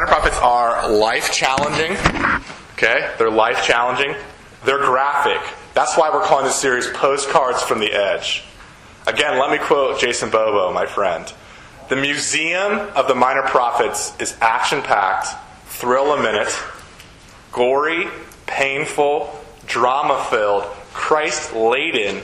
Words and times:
minor 0.00 0.12
prophets 0.12 0.38
are 0.38 0.90
life 0.90 1.30
challenging. 1.30 1.94
Okay? 2.72 3.12
They're 3.18 3.30
life 3.30 3.66
challenging. 3.66 4.14
They're 4.64 4.78
graphic. 4.78 5.42
That's 5.74 5.94
why 5.94 6.08
we're 6.08 6.22
calling 6.22 6.46
this 6.46 6.54
series 6.54 6.86
Postcards 6.86 7.62
from 7.62 7.80
the 7.80 7.92
Edge. 7.92 8.44
Again, 9.06 9.38
let 9.38 9.50
me 9.50 9.58
quote 9.58 10.00
Jason 10.00 10.30
Bobo, 10.30 10.72
my 10.72 10.86
friend. 10.86 11.30
The 11.90 11.96
Museum 11.96 12.78
of 12.94 13.08
the 13.08 13.14
Minor 13.14 13.42
Prophets 13.42 14.18
is 14.18 14.34
action 14.40 14.80
packed, 14.80 15.28
thrill 15.66 16.14
a 16.14 16.22
minute, 16.22 16.58
gory, 17.52 18.08
painful, 18.46 19.38
drama 19.66 20.26
filled, 20.30 20.64
Christ 20.94 21.52
laden 21.52 22.22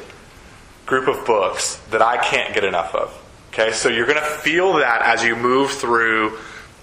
group 0.87 1.09
of 1.09 1.27
books 1.27 1.77
that 1.91 2.01
I 2.01 2.17
can't 2.17 2.55
get 2.55 2.65
enough 2.65 2.95
of. 2.95 3.23
Okay, 3.53 3.73
so 3.73 3.91
you're 3.91 4.07
going 4.07 4.19
to 4.19 4.25
feel 4.25 4.75
that 4.75 5.03
as 5.03 5.23
you 5.23 5.37
move 5.37 5.73
through 5.73 6.39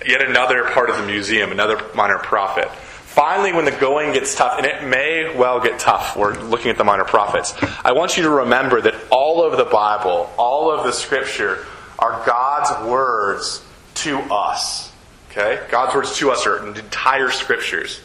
yet 0.06 0.22
another 0.22 0.66
part 0.66 0.90
of 0.90 0.98
the 0.98 1.06
museum, 1.06 1.52
another 1.52 1.82
minor 1.96 2.18
prophet. 2.18 2.70
Finally, 3.14 3.54
when 3.54 3.66
the 3.66 3.72
going 3.72 4.12
gets 4.12 4.34
tough, 4.34 4.58
and 4.58 4.66
it 4.66 4.84
may 4.88 5.36
well 5.38 5.60
get 5.60 5.78
tough, 5.78 6.18
we're 6.18 6.34
looking 6.46 6.72
at 6.72 6.78
the 6.78 6.84
minor 6.84 7.04
prophets, 7.04 7.54
I 7.84 7.92
want 7.92 8.18
you 8.18 8.24
to 8.24 8.30
remember 8.30 8.82
that 8.82 8.96
all 9.12 9.44
of 9.46 9.56
the 9.58 9.66
Bible, 9.66 10.32
all 10.38 10.72
of 10.72 10.84
the 10.84 10.92
scripture, 10.92 11.66
are 12.00 12.26
God's 12.26 12.90
words 12.90 13.64
to 13.96 14.18
us. 14.32 14.92
Okay? 15.30 15.64
God's 15.70 15.96
words 15.96 16.18
to 16.18 16.32
us 16.32 16.48
are 16.48 16.68
entire 16.68 17.30
scriptures, 17.30 18.02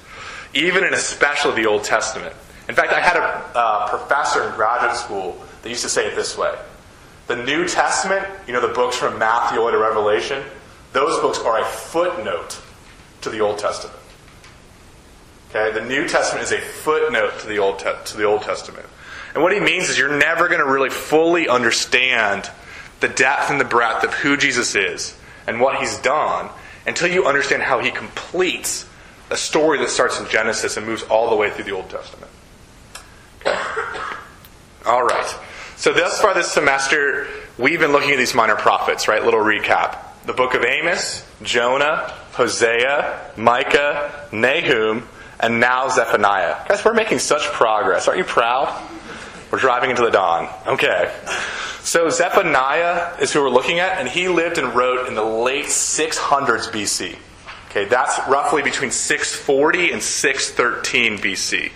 even 0.55 0.85
and 0.85 0.95
especially 0.95 1.63
the 1.63 1.69
Old 1.69 1.85
Testament. 1.85 2.35
In 2.69 2.75
fact, 2.75 2.93
I 2.93 3.01
had 3.01 3.17
a 3.17 3.59
uh, 3.59 3.89
professor 3.89 4.47
in 4.47 4.55
graduate 4.57 4.95
school 4.97 5.43
that 5.63 5.69
used 5.69 5.83
to 5.83 5.89
say 5.89 6.07
it 6.07 6.17
this 6.17 6.37
way 6.37 6.55
The 7.29 7.37
New 7.37 7.67
Testament, 7.67 8.27
you 8.47 8.53
know, 8.53 8.61
the 8.61 8.75
books 8.75 8.97
from 8.97 9.19
Matthew 9.19 9.59
to 9.59 9.79
Revelation, 9.79 10.45
those 10.93 11.19
books 11.21 11.39
are 11.39 11.61
a 11.61 11.65
footnote 11.65 12.61
to 13.21 13.31
the 13.31 13.41
Old 13.41 13.59
Testament. 13.59 13.99
Okay, 15.51 15.73
the 15.73 15.85
New 15.85 16.07
Testament 16.07 16.45
is 16.45 16.53
a 16.53 16.61
footnote 16.61 17.39
to 17.41 17.47
the 17.47 17.59
Old 17.59 17.79
Te- 17.79 17.93
to 18.07 18.17
the 18.17 18.25
Old 18.25 18.43
Testament, 18.43 18.87
and 19.35 19.43
what 19.43 19.53
he 19.53 19.61
means 19.61 19.89
is 19.89 19.99
you're 19.99 20.17
never 20.17 20.49
going 20.49 20.61
to 20.61 20.71
really 20.71 20.91
fully 20.91 21.49
understand 21.49 22.51
the 23.01 23.09
depth 23.09 23.51
and 23.51 23.61
the 23.61 23.65
breadth 23.65 24.05
of 24.05 24.13
who 24.15 24.37
Jesus 24.37 24.75
is 24.75 25.17
and 25.47 25.61
what 25.61 25.77
he's 25.77 25.97
done 25.99 26.51
until 26.87 27.11
you 27.11 27.27
understand 27.27 27.63
how 27.63 27.81
he 27.81 27.91
completes 27.91 28.87
a 29.31 29.37
story 29.37 29.79
that 29.79 29.89
starts 29.89 30.19
in 30.19 30.29
Genesis 30.29 30.77
and 30.77 30.87
moves 30.87 31.03
all 31.05 31.31
the 31.31 31.37
way 31.37 31.51
through 31.51 31.65
the 31.65 31.73
Old 31.73 31.89
Testament. 31.91 32.31
All 34.87 35.05
right. 35.05 35.37
So 35.77 35.93
thus 35.93 36.21
far 36.21 36.35
this 36.35 36.51
semester, 36.51 37.27
we've 37.59 37.79
been 37.79 37.93
looking 37.93 38.11
at 38.11 38.19
these 38.19 38.35
minor 38.35 38.57
prophets, 38.57 39.07
right? 39.07 39.23
Little 39.23 39.41
recap. 39.41 39.99
The 40.29 40.35
book 40.35 40.53
of 40.53 40.63
Amos, 40.63 41.27
Jonah, 41.43 42.13
Hosea, 42.33 43.33
Micah, 43.39 44.29
Nahum, 44.31 45.09
and 45.41 45.59
now 45.59 45.89
Zephaniah. 45.89 46.69
Guys, 46.69 46.85
we're 46.85 46.93
making 46.93 47.21
such 47.21 47.47
progress. 47.47 48.07
Aren't 48.09 48.19
you 48.19 48.25
proud? 48.25 48.69
We're 49.51 49.59
driving 49.59 49.89
into 49.89 50.03
the 50.03 50.11
dawn. 50.11 50.51
Okay. 50.67 51.11
So 51.81 52.11
Zephaniah 52.11 53.17
is 53.23 53.33
who 53.33 53.41
we're 53.41 53.49
looking 53.49 53.79
at, 53.79 53.97
and 53.97 54.07
he 54.07 54.29
lived 54.29 54.59
and 54.59 54.75
wrote 54.75 55.09
in 55.09 55.15
the 55.15 55.25
late 55.25 55.65
600s 55.65 56.71
BC. 56.71 57.17
Okay, 57.71 57.87
that's 57.87 58.19
roughly 58.29 58.63
between 58.63 58.91
640 58.91 59.93
and 59.93 60.03
613 60.03 61.17
BC. 61.17 61.73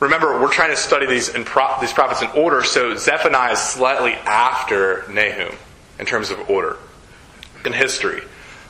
Remember, 0.00 0.40
we're 0.40 0.50
trying 0.50 0.70
to 0.70 0.76
study 0.76 1.04
these, 1.04 1.28
pro- 1.28 1.78
these 1.82 1.92
prophets 1.92 2.22
in 2.22 2.30
order, 2.30 2.64
so 2.64 2.96
Zephaniah 2.96 3.52
is 3.52 3.58
slightly 3.58 4.12
after 4.12 5.04
Nahum 5.10 5.54
in 5.98 6.06
terms 6.06 6.30
of 6.30 6.48
order 6.48 6.78
in 7.66 7.72
history. 7.72 8.22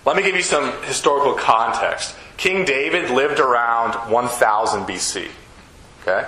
Let 0.05 0.17
me 0.17 0.23
give 0.23 0.35
you 0.35 0.43
some 0.43 0.83
historical 0.85 1.35
context. 1.35 2.17
King 2.37 2.65
David 2.65 3.11
lived 3.11 3.39
around 3.39 4.11
1000 4.11 4.87
BC. 4.87 5.29
Okay? 6.03 6.27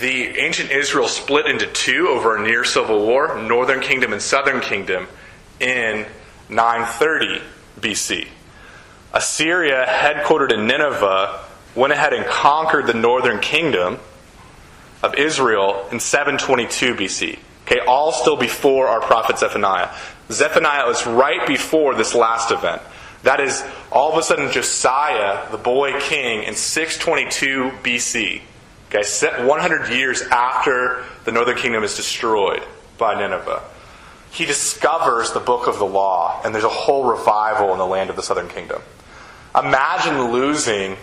The 0.00 0.38
ancient 0.38 0.70
Israel 0.70 1.06
split 1.06 1.46
into 1.46 1.66
two 1.66 2.08
over 2.08 2.36
a 2.36 2.42
near 2.42 2.64
civil 2.64 3.06
war, 3.06 3.40
northern 3.42 3.80
kingdom 3.80 4.12
and 4.12 4.22
southern 4.22 4.60
kingdom, 4.60 5.06
in 5.60 6.06
930 6.48 7.42
BC. 7.80 8.26
Assyria, 9.12 9.84
headquartered 9.86 10.52
in 10.52 10.66
Nineveh, 10.66 11.40
went 11.74 11.92
ahead 11.92 12.14
and 12.14 12.24
conquered 12.24 12.86
the 12.86 12.94
northern 12.94 13.40
kingdom 13.40 13.98
of 15.02 15.14
Israel 15.16 15.86
in 15.92 16.00
722 16.00 16.94
BC. 16.94 17.38
Okay, 17.66 17.80
all 17.80 18.12
still 18.12 18.36
before 18.36 18.88
our 18.88 19.00
prophet 19.00 19.38
Zephaniah. 19.38 19.88
Zephaniah 20.30 20.86
was 20.86 21.06
right 21.06 21.46
before 21.46 21.94
this 21.94 22.14
last 22.14 22.50
event. 22.50 22.82
That 23.22 23.38
is, 23.38 23.62
all 23.92 24.12
of 24.12 24.18
a 24.18 24.22
sudden, 24.22 24.50
Josiah, 24.50 25.48
the 25.50 25.58
boy 25.58 26.00
king, 26.00 26.42
in 26.42 26.54
622 26.54 27.70
BC, 27.82 28.42
okay, 28.88 29.46
100 29.46 29.92
years 29.92 30.22
after 30.22 31.04
the 31.24 31.30
northern 31.30 31.56
kingdom 31.56 31.84
is 31.84 31.94
destroyed 31.94 32.62
by 32.98 33.14
Nineveh, 33.14 33.62
he 34.32 34.44
discovers 34.44 35.32
the 35.32 35.40
book 35.40 35.68
of 35.68 35.78
the 35.78 35.84
law, 35.84 36.40
and 36.44 36.54
there's 36.54 36.64
a 36.64 36.68
whole 36.68 37.04
revival 37.04 37.72
in 37.72 37.78
the 37.78 37.86
land 37.86 38.10
of 38.10 38.16
the 38.16 38.22
southern 38.22 38.48
kingdom. 38.48 38.82
Imagine 39.54 40.32
losing 40.32 40.96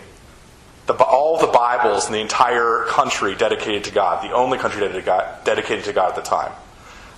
the, 0.86 0.94
all 0.94 1.38
the 1.38 1.46
Bibles 1.46 2.06
in 2.06 2.12
the 2.12 2.20
entire 2.20 2.84
country 2.88 3.34
dedicated 3.34 3.84
to 3.84 3.92
God, 3.92 4.24
the 4.24 4.32
only 4.32 4.58
country 4.58 4.80
dedicated 4.80 5.04
to 5.04 5.06
God, 5.06 5.44
dedicated 5.44 5.84
to 5.84 5.92
God 5.92 6.10
at 6.10 6.16
the 6.16 6.22
time. 6.22 6.52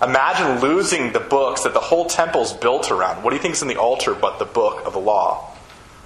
Imagine 0.01 0.59
losing 0.59 1.13
the 1.13 1.19
books 1.19 1.63
that 1.63 1.73
the 1.73 1.79
whole 1.79 2.05
temple's 2.05 2.53
built 2.53 2.91
around. 2.91 3.23
What 3.23 3.29
do 3.29 3.37
you 3.37 3.41
think 3.41 3.55
is 3.55 3.61
in 3.61 3.67
the 3.67 3.77
altar 3.77 4.13
but 4.13 4.37
the 4.37 4.45
book 4.45 4.85
of 4.85 4.93
the 4.93 4.99
law? 4.99 5.49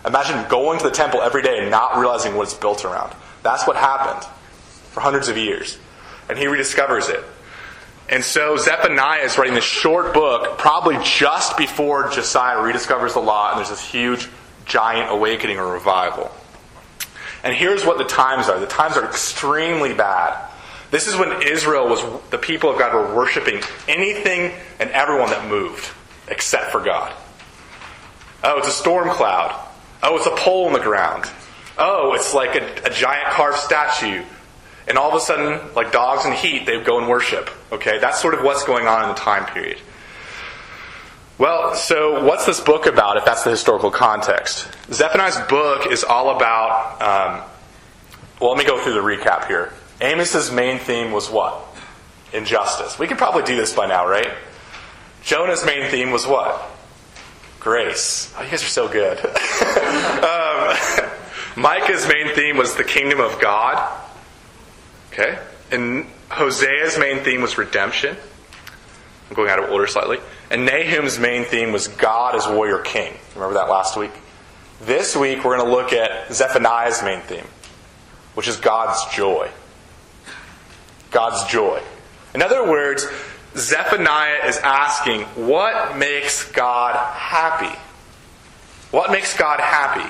Imagine 0.06 0.47
going 0.50 0.78
to 0.79 0.85
the 0.85 0.91
temple 0.91 1.22
every 1.22 1.41
day 1.41 1.59
and 1.59 1.72
not 1.72 1.97
realizing 1.97 2.35
what 2.35 2.44
it's 2.44 2.53
built 2.53 2.85
around. 2.85 3.13
That's 3.44 3.66
what 3.66 3.75
happened 3.75 4.23
for 4.91 5.01
hundreds 5.01 5.28
of 5.28 5.38
years. 5.38 5.78
And 6.29 6.38
he 6.38 6.46
rediscovers 6.46 7.09
it. 7.09 7.23
And 8.09 8.23
so 8.23 8.56
Zephaniah 8.56 9.23
is 9.23 9.38
writing 9.38 9.56
this 9.56 9.66
short 9.66 10.13
book, 10.13 10.57
probably 10.57 10.97
just 11.03 11.57
before 11.57 12.09
Josiah 12.09 12.57
rediscovers 12.57 13.13
the 13.13 13.19
law, 13.19 13.50
and 13.50 13.57
there's 13.57 13.69
this 13.69 13.85
huge, 13.85 14.29
giant 14.66 15.12
awakening 15.12 15.57
or 15.57 15.73
revival. 15.73 16.31
And 17.43 17.55
here's 17.55 17.85
what 17.85 17.97
the 17.97 18.03
times 18.03 18.49
are 18.49 18.59
the 18.59 18.67
times 18.67 18.97
are 18.97 19.05
extremely 19.05 19.93
bad. 19.93 20.49
This 20.89 21.07
is 21.07 21.17
when 21.17 21.41
Israel 21.41 21.87
was, 21.89 22.01
the 22.29 22.37
people 22.37 22.69
of 22.69 22.79
God 22.79 22.93
were 22.93 23.13
worshiping 23.13 23.61
anything 23.87 24.53
and 24.79 24.89
everyone 24.91 25.29
that 25.31 25.47
moved, 25.49 25.91
except 26.29 26.71
for 26.71 26.81
God. 26.81 27.13
Oh, 28.43 28.57
it's 28.59 28.69
a 28.69 28.71
storm 28.71 29.09
cloud. 29.09 29.67
Oh, 30.01 30.15
it's 30.15 30.27
a 30.27 30.35
pole 30.35 30.67
in 30.67 30.73
the 30.73 30.79
ground. 30.79 31.25
Oh, 31.77 32.13
it's 32.13 32.33
like 32.33 32.55
a, 32.55 32.87
a 32.87 32.89
giant 32.89 33.29
carved 33.29 33.57
statue. 33.57 34.23
And 34.87 34.97
all 34.97 35.09
of 35.09 35.15
a 35.15 35.19
sudden, 35.19 35.59
like 35.75 35.91
dogs 35.91 36.25
in 36.25 36.31
heat, 36.31 36.65
they 36.65 36.81
go 36.81 36.97
and 36.97 37.09
worship. 37.09 37.49
Okay, 37.71 37.99
that's 37.99 38.21
sort 38.21 38.33
of 38.33 38.43
what's 38.43 38.63
going 38.63 38.87
on 38.87 39.03
in 39.03 39.09
the 39.09 39.15
time 39.15 39.45
period. 39.45 39.79
Well, 41.37 41.75
so 41.75 42.25
what's 42.25 42.47
this 42.47 42.59
book 42.59 42.87
about 42.87 43.17
if 43.17 43.25
that's 43.25 43.43
the 43.43 43.51
historical 43.51 43.91
context? 43.91 44.67
Zephaniah's 44.91 45.39
book 45.47 45.85
is 45.91 46.03
all 46.03 46.35
about, 46.35 46.99
um, 46.99 47.43
well, 48.41 48.49
let 48.49 48.57
me 48.57 48.65
go 48.65 48.81
through 48.83 48.93
the 48.93 49.01
recap 49.01 49.45
here. 49.45 49.71
Amos's 50.01 50.51
main 50.51 50.79
theme 50.79 51.11
was 51.11 51.29
what? 51.29 51.63
Injustice. 52.33 52.97
We 52.97 53.05
could 53.05 53.19
probably 53.19 53.43
do 53.43 53.55
this 53.55 53.71
by 53.73 53.85
now, 53.85 54.07
right? 54.07 54.33
Jonah's 55.23 55.63
main 55.63 55.91
theme 55.91 56.09
was 56.09 56.25
what? 56.25 56.59
Grace. 57.59 58.33
Oh, 58.37 58.41
you 58.41 58.49
guys 58.49 58.63
are 58.63 58.67
so 58.67 58.87
good. 58.87 59.19
um, 59.25 60.77
Micah's 61.55 62.07
main 62.07 62.33
theme 62.33 62.57
was 62.57 62.75
the 62.75 62.83
kingdom 62.83 63.19
of 63.19 63.39
God. 63.39 63.95
Okay? 65.11 65.37
And 65.71 66.07
Hosea's 66.29 66.97
main 66.97 67.23
theme 67.23 67.41
was 67.41 67.59
redemption. 67.59 68.17
I'm 69.29 69.35
going 69.35 69.49
out 69.49 69.59
of 69.59 69.69
order 69.69 69.88
slightly. 69.88 70.19
And 70.49 70.65
Nahum's 70.65 71.19
main 71.19 71.43
theme 71.43 71.71
was 71.71 71.88
God 71.88 72.35
as 72.35 72.47
warrior 72.47 72.79
king. 72.79 73.13
Remember 73.35 73.55
that 73.55 73.69
last 73.69 73.97
week? 73.97 74.11
This 74.81 75.15
week 75.15 75.43
we're 75.43 75.57
going 75.57 75.69
to 75.69 75.75
look 75.75 75.91
at 75.91 76.31
Zephaniah's 76.34 77.03
main 77.03 77.22
theme, 77.22 77.47
which 78.35 78.47
is 78.47 78.57
God's 78.57 79.03
joy. 79.13 79.49
God's 81.11 81.49
joy. 81.52 81.81
In 82.34 82.41
other 82.41 82.69
words, 82.69 83.07
Zephaniah 83.55 84.46
is 84.46 84.57
asking, 84.57 85.22
what 85.35 85.97
makes 85.97 86.49
God 86.52 86.96
happy? 86.96 87.75
What 88.91 89.11
makes 89.11 89.35
God 89.35 89.59
happy? 89.59 90.09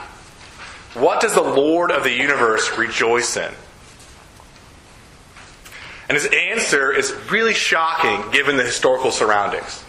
What 1.00 1.22
does 1.22 1.34
the 1.34 1.42
Lord 1.42 1.92
of 1.92 2.04
the 2.04 2.12
universe 2.12 2.78
rejoice 2.78 3.38
in? 3.38 3.52
And 6.10 6.16
his 6.18 6.28
answer 6.32 6.92
is 6.92 7.14
really 7.30 7.54
shocking 7.54 8.32
given 8.32 8.58
the 8.58 8.64
historical 8.64 9.12
surroundings, 9.12 9.84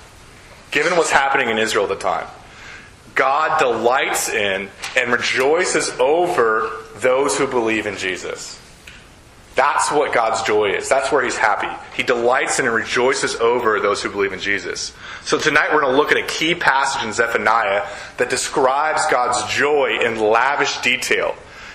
given 0.71 0.97
what's 0.97 1.11
happening 1.11 1.49
in 1.49 1.59
Israel 1.59 1.85
at 1.85 1.91
the 1.91 1.97
time. 1.97 2.27
God 3.15 3.59
delights 3.59 4.29
in 4.29 4.69
and 4.97 5.13
rejoices 5.13 5.91
over 5.99 6.71
those 6.97 7.37
who 7.37 7.47
believe 7.47 7.87
in 7.87 7.97
Jesus. 7.97 8.61
That's 9.55 9.91
what 9.91 10.13
God's 10.13 10.43
joy 10.43 10.71
is. 10.77 10.89
That's 10.89 11.11
where 11.11 11.25
He's 11.25 11.37
happy. 11.37 11.69
He 11.97 12.05
delights 12.05 12.61
in 12.61 12.67
and 12.67 12.75
rejoices 12.75 13.35
over 13.37 13.81
those 13.81 14.01
who 14.01 14.09
believe 14.09 14.33
in 14.33 14.39
Jesus. 14.39 14.93
So 15.25 15.37
tonight 15.37 15.71
we're 15.73 15.81
going 15.81 15.95
to 15.95 15.99
look 16.01 16.13
at 16.13 16.17
a 16.17 16.27
key 16.27 16.55
passage 16.55 17.03
in 17.03 17.13
Zephaniah 17.13 17.85
that 18.19 18.31
describes 18.31 19.05
God's 19.11 19.53
joy 19.53 19.99
in 20.01 20.21
lavish 20.21 20.79
detail 20.79 21.35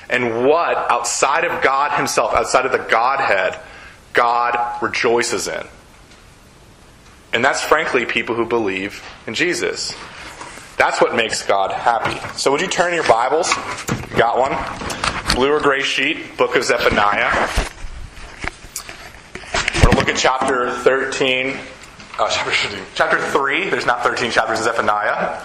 and 0.10 0.46
what, 0.46 0.78
outside 0.90 1.44
of 1.44 1.62
God 1.62 1.92
Himself, 1.98 2.34
outside 2.34 2.66
of 2.66 2.72
the 2.72 2.78
Godhead, 2.78 3.60
God 4.14 4.82
rejoices 4.82 5.48
in. 5.48 5.66
And 7.34 7.44
that's 7.44 7.62
frankly 7.62 8.06
people 8.06 8.36
who 8.36 8.46
believe 8.46 9.04
in 9.26 9.34
Jesus. 9.34 9.96
That's 10.78 11.02
what 11.02 11.16
makes 11.16 11.42
God 11.46 11.72
happy. 11.72 12.20
So 12.38 12.52
would 12.52 12.62
you 12.62 12.68
turn 12.68 12.94
your 12.94 13.08
Bibles? 13.08 13.50
You 14.12 14.18
got 14.18 14.38
one? 14.38 14.56
Blue 15.36 15.52
or 15.52 15.60
gray 15.60 15.82
sheet, 15.82 16.38
book 16.38 16.56
of 16.56 16.64
Zephaniah. 16.64 17.50
We're 19.76 19.82
going 19.82 19.94
to 19.94 19.98
look 19.98 20.10
at 20.10 20.18
chapter 20.18 20.72
13. 20.72 21.58
Uh, 22.20 22.30
chapter, 22.30 22.80
chapter 22.94 23.20
3. 23.20 23.70
There's 23.72 23.88
not 23.88 24.04
13 24.04 24.30
chapters 24.30 24.60
in 24.60 24.66
Zephaniah. 24.66 25.42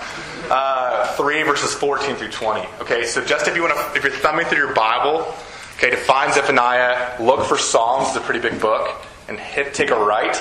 Uh, 0.50 1.06
3 1.16 1.42
verses 1.44 1.74
14 1.74 2.16
through 2.16 2.30
20. 2.30 2.68
Okay, 2.80 3.04
so 3.06 3.24
just 3.24 3.48
if 3.48 3.56
you 3.56 3.62
want 3.62 3.74
to, 3.74 3.96
if 3.96 4.04
you're 4.04 4.12
thumbing 4.12 4.46
through 4.46 4.58
your 4.58 4.74
Bible, 4.74 5.34
okay, 5.78 5.90
to 5.90 5.96
find 5.96 6.34
Zephaniah, 6.34 7.22
look 7.22 7.46
for 7.46 7.56
Psalms. 7.56 8.08
It's 8.08 8.16
a 8.16 8.20
pretty 8.20 8.40
big 8.40 8.60
book, 8.60 8.94
and 9.28 9.38
hit 9.38 9.72
take 9.72 9.90
a 9.90 9.96
right. 9.96 10.36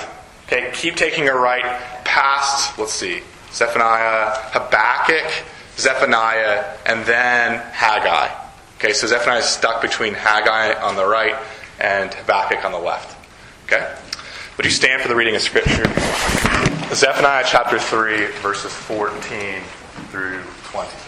Okay, 0.46 0.70
keep 0.74 0.96
taking 0.96 1.28
a 1.28 1.34
right 1.34 1.64
past. 2.04 2.78
Let's 2.78 2.92
see, 2.92 3.22
Zephaniah, 3.52 4.32
Habakkuk, 4.52 5.30
Zephaniah, 5.76 6.76
and 6.84 7.04
then 7.06 7.60
Haggai. 7.72 8.28
Okay, 8.78 8.92
so 8.92 9.06
Zephaniah 9.06 9.38
is 9.38 9.44
stuck 9.44 9.82
between 9.82 10.14
Haggai 10.14 10.80
on 10.80 10.96
the 10.96 11.06
right 11.06 11.36
and 11.80 12.12
Habakkuk 12.12 12.64
on 12.64 12.72
the 12.72 12.78
left. 12.78 13.16
Okay? 13.64 13.94
Would 14.56 14.64
you 14.64 14.72
stand 14.72 15.02
for 15.02 15.08
the 15.08 15.16
reading 15.16 15.36
of 15.36 15.42
Scripture? 15.42 15.84
Zephaniah 16.94 17.44
chapter 17.46 17.78
3, 17.78 18.26
verses 18.40 18.72
14 18.72 19.60
through 20.10 20.40
20. 20.64 21.07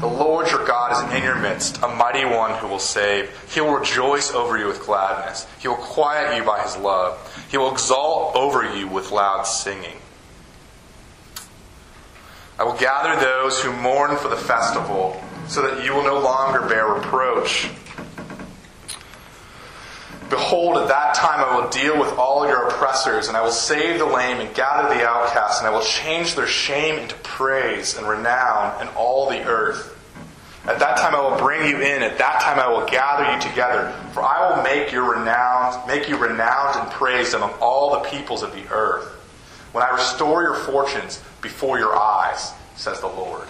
The 0.00 0.06
Lord 0.06 0.48
your 0.48 0.64
God 0.64 0.92
is 0.92 1.14
in 1.14 1.24
your 1.24 1.34
midst, 1.34 1.82
a 1.82 1.88
mighty 1.88 2.24
one 2.24 2.54
who 2.58 2.68
will 2.68 2.78
save. 2.78 3.30
He 3.52 3.60
will 3.60 3.74
rejoice 3.74 4.32
over 4.32 4.56
you 4.56 4.68
with 4.68 4.84
gladness. 4.86 5.46
He 5.58 5.66
will 5.66 5.74
quiet 5.74 6.36
you 6.36 6.44
by 6.44 6.62
his 6.62 6.76
love. 6.76 7.18
He 7.50 7.56
will 7.56 7.72
exalt 7.72 8.36
over 8.36 8.76
you 8.76 8.86
with 8.86 9.10
loud 9.10 9.42
singing. 9.42 9.96
I 12.60 12.64
will 12.64 12.76
gather 12.76 13.20
those 13.20 13.60
who 13.60 13.72
mourn 13.72 14.16
for 14.16 14.28
the 14.28 14.36
festival, 14.36 15.20
so 15.48 15.62
that 15.62 15.84
you 15.84 15.94
will 15.94 16.04
no 16.04 16.20
longer 16.20 16.68
bear 16.68 16.86
reproach. 16.86 17.68
Behold, 20.30 20.76
at 20.76 20.88
that 20.88 21.14
time 21.14 21.40
I 21.40 21.56
will 21.56 21.70
deal 21.70 21.98
with 21.98 22.12
all 22.18 22.46
your 22.46 22.68
oppressors, 22.68 23.28
and 23.28 23.36
I 23.36 23.40
will 23.40 23.50
save 23.50 23.98
the 23.98 24.04
lame 24.04 24.40
and 24.40 24.54
gather 24.54 24.94
the 24.94 25.08
outcasts, 25.08 25.60
and 25.60 25.66
I 25.66 25.70
will 25.70 25.82
change 25.82 26.34
their 26.34 26.46
shame 26.46 26.98
into 26.98 27.14
praise 27.16 27.96
and 27.96 28.06
renown 28.06 28.80
in 28.82 28.88
all 28.88 29.30
the 29.30 29.42
earth. 29.44 29.94
At 30.66 30.80
that 30.80 30.98
time 30.98 31.14
I 31.14 31.20
will 31.20 31.38
bring 31.38 31.66
you 31.66 31.80
in, 31.80 32.02
at 32.02 32.18
that 32.18 32.42
time 32.42 32.58
I 32.58 32.68
will 32.68 32.86
gather 32.86 33.32
you 33.32 33.40
together, 33.40 33.90
for 34.12 34.22
I 34.22 34.54
will 34.54 34.62
make 34.62 34.92
you 34.92 35.00
renowned, 35.00 35.86
make 35.86 36.10
you 36.10 36.18
renowned 36.18 36.76
and 36.76 36.90
praised 36.90 37.32
among 37.32 37.52
all 37.52 37.92
the 37.92 38.08
peoples 38.10 38.42
of 38.42 38.52
the 38.52 38.68
earth. 38.70 39.06
When 39.72 39.82
I 39.82 39.90
restore 39.90 40.42
your 40.42 40.56
fortunes 40.56 41.22
before 41.40 41.78
your 41.78 41.96
eyes, 41.96 42.52
says 42.76 43.00
the 43.00 43.06
Lord. 43.06 43.48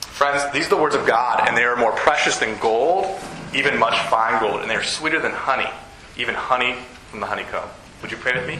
Friends, 0.00 0.52
these 0.52 0.66
are 0.66 0.70
the 0.70 0.82
words 0.82 0.96
of 0.96 1.06
God, 1.06 1.46
and 1.46 1.56
they 1.56 1.64
are 1.64 1.76
more 1.76 1.92
precious 1.92 2.38
than 2.38 2.58
gold, 2.58 3.04
even 3.54 3.78
much 3.78 3.98
fine 4.08 4.40
gold, 4.40 4.60
and 4.60 4.70
they 4.70 4.74
are 4.74 4.82
sweeter 4.82 5.20
than 5.20 5.32
honey, 5.32 5.70
even 6.16 6.34
honey 6.34 6.74
from 7.10 7.20
the 7.20 7.26
honeycomb. 7.26 7.68
Would 8.02 8.10
you 8.10 8.16
pray 8.16 8.34
with 8.34 8.46
me? 8.46 8.58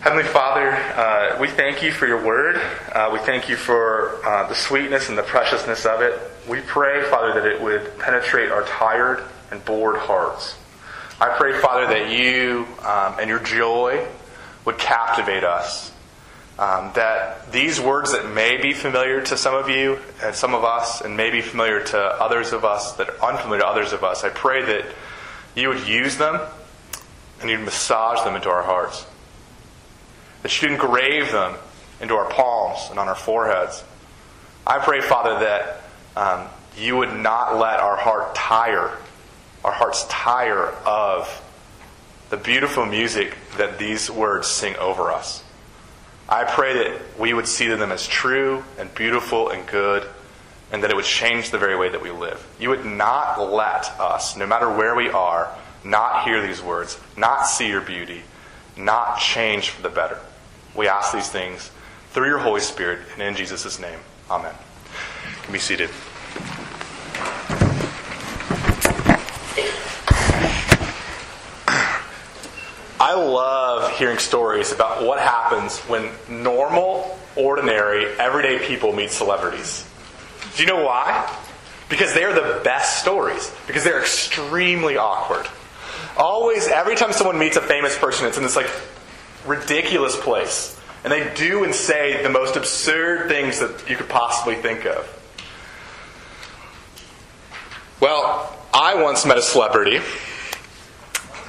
Heavenly 0.00 0.24
Father, 0.24 0.70
uh, 0.70 1.36
we 1.40 1.48
thank 1.48 1.82
you 1.82 1.90
for 1.90 2.06
your 2.06 2.24
word. 2.24 2.60
Uh, 2.92 3.10
we 3.12 3.18
thank 3.18 3.48
you 3.48 3.56
for 3.56 4.24
uh, 4.24 4.48
the 4.48 4.54
sweetness 4.54 5.08
and 5.08 5.18
the 5.18 5.22
preciousness 5.22 5.84
of 5.84 6.00
it. 6.00 6.18
We 6.48 6.60
pray, 6.60 7.02
Father, 7.10 7.34
that 7.34 7.44
it 7.44 7.60
would 7.60 7.98
penetrate 7.98 8.52
our 8.52 8.62
tired 8.64 9.24
and 9.50 9.64
bored 9.64 9.96
hearts. 9.96 10.56
I 11.20 11.36
pray, 11.36 11.58
Father, 11.60 11.86
that 11.86 12.10
you 12.10 12.66
um, 12.84 13.18
and 13.18 13.28
your 13.28 13.40
joy 13.40 14.06
would 14.64 14.78
captivate 14.78 15.42
us. 15.42 15.90
Um, 16.58 16.90
that 16.94 17.52
these 17.52 17.78
words 17.78 18.12
that 18.12 18.32
may 18.32 18.56
be 18.56 18.72
familiar 18.72 19.20
to 19.20 19.36
some 19.36 19.54
of 19.54 19.68
you 19.68 19.98
and 20.22 20.34
some 20.34 20.54
of 20.54 20.64
us, 20.64 21.02
and 21.02 21.14
may 21.14 21.30
be 21.30 21.42
familiar 21.42 21.82
to 21.84 21.98
others 21.98 22.52
of 22.52 22.64
us 22.64 22.92
that 22.92 23.10
are 23.10 23.32
unfamiliar 23.32 23.60
to 23.60 23.66
others 23.66 23.92
of 23.92 24.02
us, 24.02 24.24
I 24.24 24.30
pray 24.30 24.64
that 24.64 24.86
you 25.54 25.68
would 25.68 25.86
use 25.86 26.16
them 26.16 26.40
and 27.40 27.50
you'd 27.50 27.60
massage 27.60 28.24
them 28.24 28.36
into 28.36 28.48
our 28.48 28.62
hearts. 28.62 29.04
That 30.42 30.62
you'd 30.62 30.72
engrave 30.72 31.30
them 31.30 31.56
into 32.00 32.14
our 32.14 32.30
palms 32.30 32.88
and 32.88 32.98
on 32.98 33.08
our 33.08 33.14
foreheads. 33.14 33.84
I 34.66 34.78
pray, 34.78 35.00
Father, 35.00 35.40
that 35.40 35.82
um, 36.16 36.48
you 36.76 36.96
would 36.96 37.14
not 37.14 37.58
let 37.58 37.80
our 37.80 37.96
heart 37.96 38.34
tire, 38.34 38.96
our 39.62 39.72
hearts 39.72 40.06
tire 40.08 40.68
of 40.86 41.42
the 42.30 42.36
beautiful 42.36 42.86
music 42.86 43.36
that 43.58 43.78
these 43.78 44.10
words 44.10 44.46
sing 44.48 44.74
over 44.76 45.12
us. 45.12 45.42
I 46.28 46.44
pray 46.44 46.74
that 46.74 47.18
we 47.18 47.32
would 47.32 47.46
see 47.46 47.68
them 47.68 47.92
as 47.92 48.06
true 48.06 48.64
and 48.78 48.92
beautiful 48.94 49.48
and 49.50 49.66
good, 49.66 50.08
and 50.72 50.82
that 50.82 50.90
it 50.90 50.96
would 50.96 51.04
change 51.04 51.50
the 51.50 51.58
very 51.58 51.76
way 51.76 51.88
that 51.88 52.02
we 52.02 52.10
live. 52.10 52.44
You 52.58 52.70
would 52.70 52.84
not 52.84 53.40
let 53.52 53.88
us, 54.00 54.36
no 54.36 54.46
matter 54.46 54.68
where 54.68 54.96
we 54.96 55.08
are, 55.08 55.54
not 55.84 56.24
hear 56.24 56.44
these 56.44 56.60
words, 56.60 56.98
not 57.16 57.44
see 57.44 57.68
your 57.68 57.80
beauty, 57.80 58.22
not 58.76 59.20
change 59.20 59.70
for 59.70 59.82
the 59.82 59.88
better. 59.88 60.18
We 60.74 60.88
ask 60.88 61.14
these 61.14 61.28
things 61.28 61.70
through 62.10 62.26
your 62.26 62.38
Holy 62.38 62.60
Spirit 62.60 62.98
and 63.12 63.22
in 63.22 63.36
Jesus' 63.36 63.78
name. 63.78 64.00
Amen. 64.28 64.54
You 65.30 65.42
can 65.42 65.52
be 65.52 65.58
seated. 65.60 65.90
I 72.98 73.12
love 73.14 73.65
hearing 73.96 74.18
stories 74.18 74.72
about 74.72 75.04
what 75.04 75.18
happens 75.18 75.78
when 75.80 76.10
normal, 76.28 77.18
ordinary, 77.34 78.06
everyday 78.18 78.66
people 78.66 78.92
meet 78.92 79.10
celebrities. 79.10 79.88
Do 80.56 80.62
you 80.62 80.68
know 80.68 80.84
why? 80.84 81.30
Because 81.88 82.14
they're 82.14 82.34
the 82.34 82.60
best 82.62 83.00
stories. 83.00 83.52
Because 83.66 83.84
they're 83.84 84.00
extremely 84.00 84.96
awkward. 84.96 85.46
Always, 86.16 86.66
every 86.68 86.96
time 86.96 87.12
someone 87.12 87.38
meets 87.38 87.56
a 87.56 87.60
famous 87.60 87.96
person, 87.98 88.26
it's 88.26 88.36
in 88.36 88.42
this 88.42 88.56
like 88.56 88.70
ridiculous 89.46 90.16
place. 90.16 90.78
And 91.04 91.12
they 91.12 91.32
do 91.34 91.64
and 91.64 91.74
say 91.74 92.22
the 92.22 92.30
most 92.30 92.56
absurd 92.56 93.28
things 93.28 93.60
that 93.60 93.88
you 93.88 93.96
could 93.96 94.08
possibly 94.08 94.56
think 94.56 94.86
of. 94.86 95.12
Well, 98.00 98.54
I 98.74 99.00
once 99.00 99.24
met 99.24 99.38
a 99.38 99.42
celebrity 99.42 100.00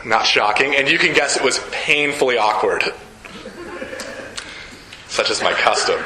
not 0.08 0.26
shocking. 0.26 0.76
And 0.76 0.90
you 0.90 0.98
can 0.98 1.14
guess 1.14 1.36
it 1.36 1.44
was 1.44 1.60
painfully 1.72 2.38
awkward. 2.38 2.84
Such 5.08 5.30
is 5.30 5.42
my 5.42 5.54
custom. 5.54 6.02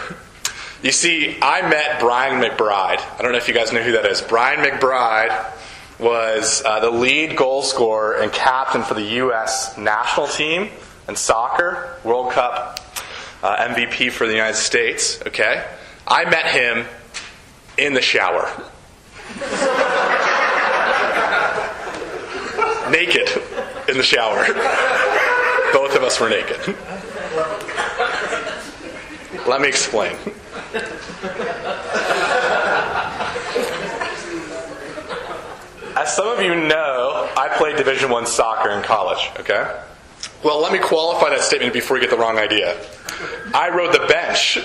You 0.81 0.91
see, 0.91 1.37
I 1.41 1.67
met 1.67 1.99
Brian 1.99 2.41
McBride. 2.41 2.99
I 2.99 3.21
don't 3.21 3.31
know 3.31 3.37
if 3.37 3.47
you 3.47 3.53
guys 3.53 3.71
know 3.71 3.83
who 3.83 3.91
that 3.93 4.05
is. 4.05 4.21
Brian 4.21 4.59
McBride 4.59 5.53
was 5.99 6.63
uh, 6.65 6.79
the 6.79 6.89
lead 6.89 7.37
goal 7.37 7.61
scorer 7.61 8.19
and 8.19 8.31
captain 8.31 8.81
for 8.81 8.95
the 8.95 9.03
U.S. 9.03 9.77
national 9.77 10.27
team 10.27 10.69
in 11.07 11.15
soccer, 11.15 11.97
World 12.03 12.31
Cup 12.31 12.79
uh, 13.43 13.67
MVP 13.67 14.11
for 14.11 14.25
the 14.25 14.33
United 14.33 14.57
States. 14.57 15.21
Okay? 15.27 15.63
I 16.07 16.25
met 16.25 16.47
him 16.47 16.87
in 17.77 17.93
the 17.93 18.01
shower. 18.01 18.49
Naked 22.91 23.29
in 23.87 23.97
the 23.97 24.03
shower. 24.03 24.45
Both 25.73 25.95
of 25.95 26.03
us 26.03 26.19
were 26.19 26.29
naked. 26.29 26.75
Let 29.47 29.61
me 29.61 29.67
explain. 29.67 30.15
As 35.95 36.15
some 36.15 36.27
of 36.27 36.41
you 36.41 36.55
know, 36.55 37.29
I 37.37 37.49
played 37.57 37.75
Division 37.77 38.09
One 38.09 38.25
soccer 38.25 38.71
in 38.71 38.81
college. 38.83 39.29
Okay, 39.39 39.79
Well, 40.43 40.59
let 40.61 40.71
me 40.71 40.79
qualify 40.79 41.29
that 41.29 41.41
statement 41.41 41.73
before 41.73 41.97
you 41.97 42.01
get 42.01 42.09
the 42.09 42.17
wrong 42.17 42.37
idea. 42.37 42.77
I 43.53 43.69
rode 43.69 43.93
the 43.93 44.05
bench 44.07 44.59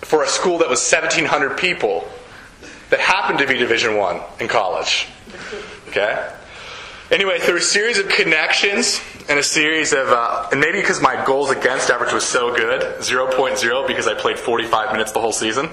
for 0.00 0.22
a 0.22 0.28
school 0.28 0.58
that 0.58 0.68
was 0.68 0.80
1,700 0.80 1.56
people 1.56 2.08
that 2.90 3.00
happened 3.00 3.38
to 3.40 3.46
be 3.46 3.56
Division 3.56 3.96
One 3.96 4.20
in 4.40 4.48
college. 4.48 5.08
Okay. 5.88 6.30
Anyway, 7.10 7.38
through 7.38 7.58
a 7.58 7.60
series 7.60 7.98
of 7.98 8.08
connections 8.08 9.00
and 9.28 9.38
a 9.38 9.42
series 9.42 9.92
of, 9.92 10.08
uh, 10.08 10.48
and 10.50 10.60
maybe 10.60 10.80
because 10.80 11.00
my 11.00 11.24
goals 11.24 11.50
against 11.50 11.88
average 11.88 12.12
was 12.12 12.24
so 12.24 12.54
good, 12.54 12.80
0.0 12.98 13.86
because 13.86 14.08
I 14.08 14.14
played 14.14 14.38
45 14.38 14.90
minutes 14.90 15.12
the 15.12 15.20
whole 15.20 15.32
season. 15.32 15.68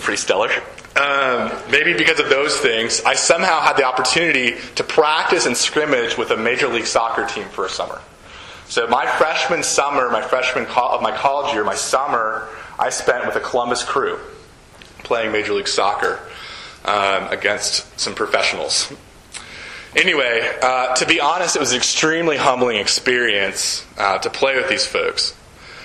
Pretty 0.00 0.18
stellar. 0.18 0.50
Um, 0.96 1.50
maybe 1.70 1.94
because 1.94 2.20
of 2.20 2.28
those 2.28 2.58
things, 2.58 3.00
I 3.06 3.14
somehow 3.14 3.60
had 3.60 3.78
the 3.78 3.84
opportunity 3.84 4.56
to 4.74 4.84
practice 4.84 5.46
and 5.46 5.56
scrimmage 5.56 6.18
with 6.18 6.30
a 6.30 6.36
Major 6.36 6.68
League 6.68 6.86
Soccer 6.86 7.26
team 7.26 7.46
for 7.48 7.64
a 7.64 7.70
summer. 7.70 8.00
So 8.68 8.86
my 8.86 9.06
freshman 9.06 9.62
summer, 9.62 10.10
my 10.10 10.22
freshman 10.22 10.66
co- 10.66 10.88
of 10.90 11.00
my 11.00 11.16
college 11.16 11.54
year, 11.54 11.64
my 11.64 11.74
summer, 11.74 12.48
I 12.78 12.90
spent 12.90 13.26
with 13.26 13.36
a 13.36 13.40
Columbus 13.40 13.82
crew 13.82 14.18
playing 14.98 15.32
Major 15.32 15.54
League 15.54 15.68
Soccer 15.68 16.20
um, 16.84 17.28
against 17.28 17.98
some 17.98 18.14
professionals. 18.14 18.92
Anyway, 19.96 20.50
uh, 20.60 20.94
to 20.96 21.06
be 21.06 21.20
honest, 21.20 21.54
it 21.54 21.60
was 21.60 21.70
an 21.70 21.76
extremely 21.76 22.36
humbling 22.36 22.78
experience 22.78 23.86
uh, 23.96 24.18
to 24.18 24.28
play 24.28 24.56
with 24.56 24.68
these 24.68 24.84
folks. 24.84 25.36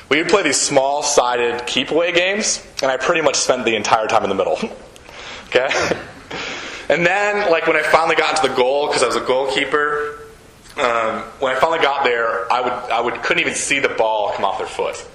We 0.10 0.18
would 0.18 0.30
play 0.30 0.42
these 0.42 0.60
small 0.60 1.04
sided 1.04 1.68
keep 1.68 1.92
away 1.92 2.12
games, 2.12 2.66
and 2.82 2.90
I 2.90 2.98
pretty 2.98 3.22
much 3.22 3.36
spent 3.36 3.66
the 3.66 3.76
entire 3.76 4.08
time 4.08 4.24
in 4.24 4.30
the 4.30 4.36
middle. 4.36 4.58
okay? 5.48 5.70
And 6.90 7.06
then, 7.06 7.52
like, 7.52 7.68
when 7.68 7.76
I 7.76 7.84
finally 7.84 8.16
got 8.16 8.36
into 8.36 8.50
the 8.50 8.56
goal, 8.56 8.88
because 8.88 9.04
I 9.04 9.06
was 9.06 9.16
a 9.16 9.22
goalkeeper, 9.22 10.26
um, 10.78 11.22
when 11.40 11.56
I 11.56 11.60
finally 11.60 11.80
got 11.80 12.04
there, 12.04 12.52
I, 12.52 12.62
would, 12.62 12.74
I 12.74 13.02
would, 13.02 13.22
couldn't 13.22 13.42
even 13.42 13.54
see 13.54 13.78
the 13.78 13.90
ball 13.90 14.32
come 14.32 14.44
off 14.44 14.58
their 14.58 14.66
foot. 14.66 15.06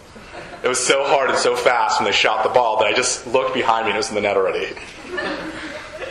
It 0.62 0.68
was 0.68 0.78
so 0.78 1.04
hard 1.04 1.30
and 1.30 1.38
so 1.38 1.56
fast 1.56 1.98
when 1.98 2.06
they 2.06 2.16
shot 2.16 2.44
the 2.44 2.48
ball 2.48 2.78
that 2.78 2.86
I 2.86 2.92
just 2.92 3.26
looked 3.26 3.54
behind 3.54 3.86
me 3.86 3.90
and 3.90 3.96
it 3.96 3.98
was 3.98 4.08
in 4.10 4.14
the 4.14 4.20
net 4.20 4.36
already. 4.36 4.72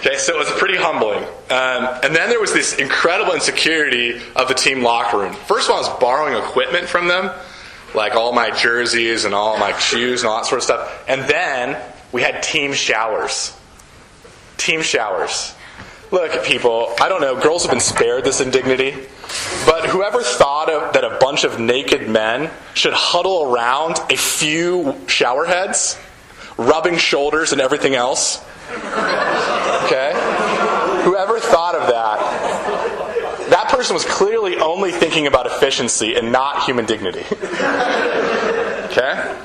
Okay, 0.06 0.18
so 0.18 0.36
it 0.36 0.38
was 0.38 0.52
pretty 0.60 0.76
humbling. 0.76 1.24
Um, 1.24 2.00
and 2.04 2.14
then 2.14 2.28
there 2.28 2.42
was 2.42 2.52
this 2.52 2.78
incredible 2.78 3.34
insecurity 3.36 4.20
of 4.36 4.50
the 4.50 4.54
team 4.54 4.84
locker 4.84 5.18
room. 5.18 5.32
First 5.32 5.70
of 5.70 5.72
all, 5.72 5.78
I 5.78 5.88
was 5.88 6.00
borrowing 6.02 6.36
equipment 6.36 6.90
from 6.90 7.08
them, 7.08 7.32
like 7.96 8.14
all 8.14 8.34
my 8.34 8.52
jerseys 8.52 9.24
and 9.24 9.34
all 9.34 9.58
my 9.58 9.72
shoes 9.78 10.22
and 10.22 10.30
all 10.30 10.42
that 10.42 10.46
sort 10.46 10.60
of 10.60 10.64
stuff. 10.66 11.06
And 11.08 11.22
then 11.30 11.82
we 12.12 12.22
had 12.22 12.44
team 12.44 12.74
showers. 12.74 13.58
Team 14.58 14.82
showers. 14.82 15.56
Look, 16.12 16.44
people, 16.44 16.94
I 17.00 17.08
don't 17.08 17.22
know, 17.22 17.42
girls 17.42 17.64
have 17.64 17.72
been 17.72 17.80
spared 17.80 18.26
this 18.26 18.42
indignity, 18.42 18.92
but 19.66 19.86
whoever 19.86 20.22
thought 20.22 20.70
of, 20.70 20.92
that 20.96 21.06
a 21.06 21.18
bunch 21.22 21.46
of 21.46 21.62
naked 21.62 22.10
men 22.10 22.52
should 22.74 22.94
huddle 22.94 23.54
around 23.56 24.00
a 24.10 24.18
few 24.18 25.00
shower 25.08 25.46
heads, 25.46 25.98
rubbing 26.58 26.98
shoulders 26.98 27.54
and 27.54 27.62
everything 27.62 27.96
else? 27.96 28.44
Whoever 31.04 31.40
thought 31.40 31.76
of 31.76 31.88
that, 31.90 33.50
that 33.50 33.70
person 33.70 33.94
was 33.94 34.06
clearly 34.06 34.58
only 34.58 34.92
thinking 34.92 35.28
about 35.28 35.46
efficiency 35.46 36.16
and 36.16 36.32
not 36.32 36.64
human 36.64 36.86
dignity. 36.86 37.26
Okay? 38.86 39.38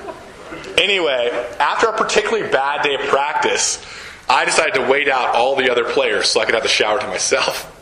Anyway, 0.78 1.30
after 1.58 1.88
a 1.88 1.96
particularly 1.96 2.48
bad 2.50 2.82
day 2.82 2.94
of 2.94 3.00
practice, 3.08 3.84
I 4.28 4.44
decided 4.44 4.74
to 4.74 4.86
wait 4.88 5.08
out 5.08 5.34
all 5.34 5.56
the 5.56 5.70
other 5.70 5.84
players 5.84 6.28
so 6.28 6.40
I 6.40 6.44
could 6.44 6.54
have 6.54 6.62
the 6.62 6.68
shower 6.68 7.00
to 7.00 7.06
myself. 7.06 7.74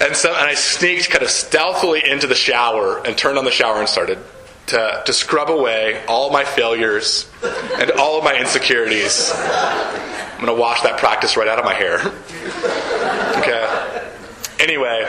And 0.00 0.14
so, 0.14 0.28
and 0.28 0.46
I 0.46 0.54
sneaked 0.54 1.10
kind 1.10 1.22
of 1.22 1.30
stealthily 1.30 2.02
into 2.08 2.26
the 2.26 2.34
shower 2.34 3.04
and 3.04 3.16
turned 3.16 3.38
on 3.38 3.44
the 3.44 3.50
shower 3.50 3.78
and 3.80 3.88
started 3.88 4.18
to, 4.66 5.02
to 5.06 5.12
scrub 5.12 5.50
away 5.50 6.04
all 6.06 6.30
my 6.30 6.44
failures 6.44 7.30
and 7.78 7.92
all 7.92 8.18
of 8.18 8.24
my 8.24 8.38
insecurities. 8.38 9.32
I'm 9.34 10.44
going 10.44 10.54
to 10.54 10.60
wash 10.60 10.82
that 10.82 10.98
practice 10.98 11.36
right 11.36 11.48
out 11.48 11.58
of 11.58 11.64
my 11.64 11.74
hair. 11.74 11.98
okay. 13.38 14.02
Anyway, 14.58 15.02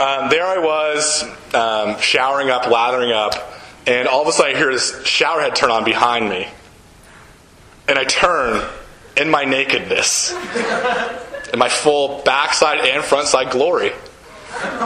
um, 0.00 0.30
there 0.30 0.44
I 0.44 0.58
was, 0.58 1.24
um, 1.54 2.00
showering 2.00 2.50
up, 2.50 2.66
lathering 2.70 3.12
up, 3.12 3.34
and 3.86 4.08
all 4.08 4.22
of 4.22 4.28
a 4.28 4.32
sudden 4.32 4.56
I 4.56 4.58
hear 4.58 4.72
this 4.72 5.04
shower 5.06 5.40
head 5.40 5.54
turn 5.54 5.70
on 5.70 5.84
behind 5.84 6.28
me. 6.28 6.48
And 7.86 7.98
I 7.98 8.04
turn 8.04 8.66
in 9.16 9.30
my 9.30 9.44
nakedness, 9.44 10.32
in 11.52 11.58
my 11.58 11.68
full 11.68 12.22
backside 12.24 12.78
and 12.80 13.04
frontside 13.04 13.50
glory, 13.50 13.92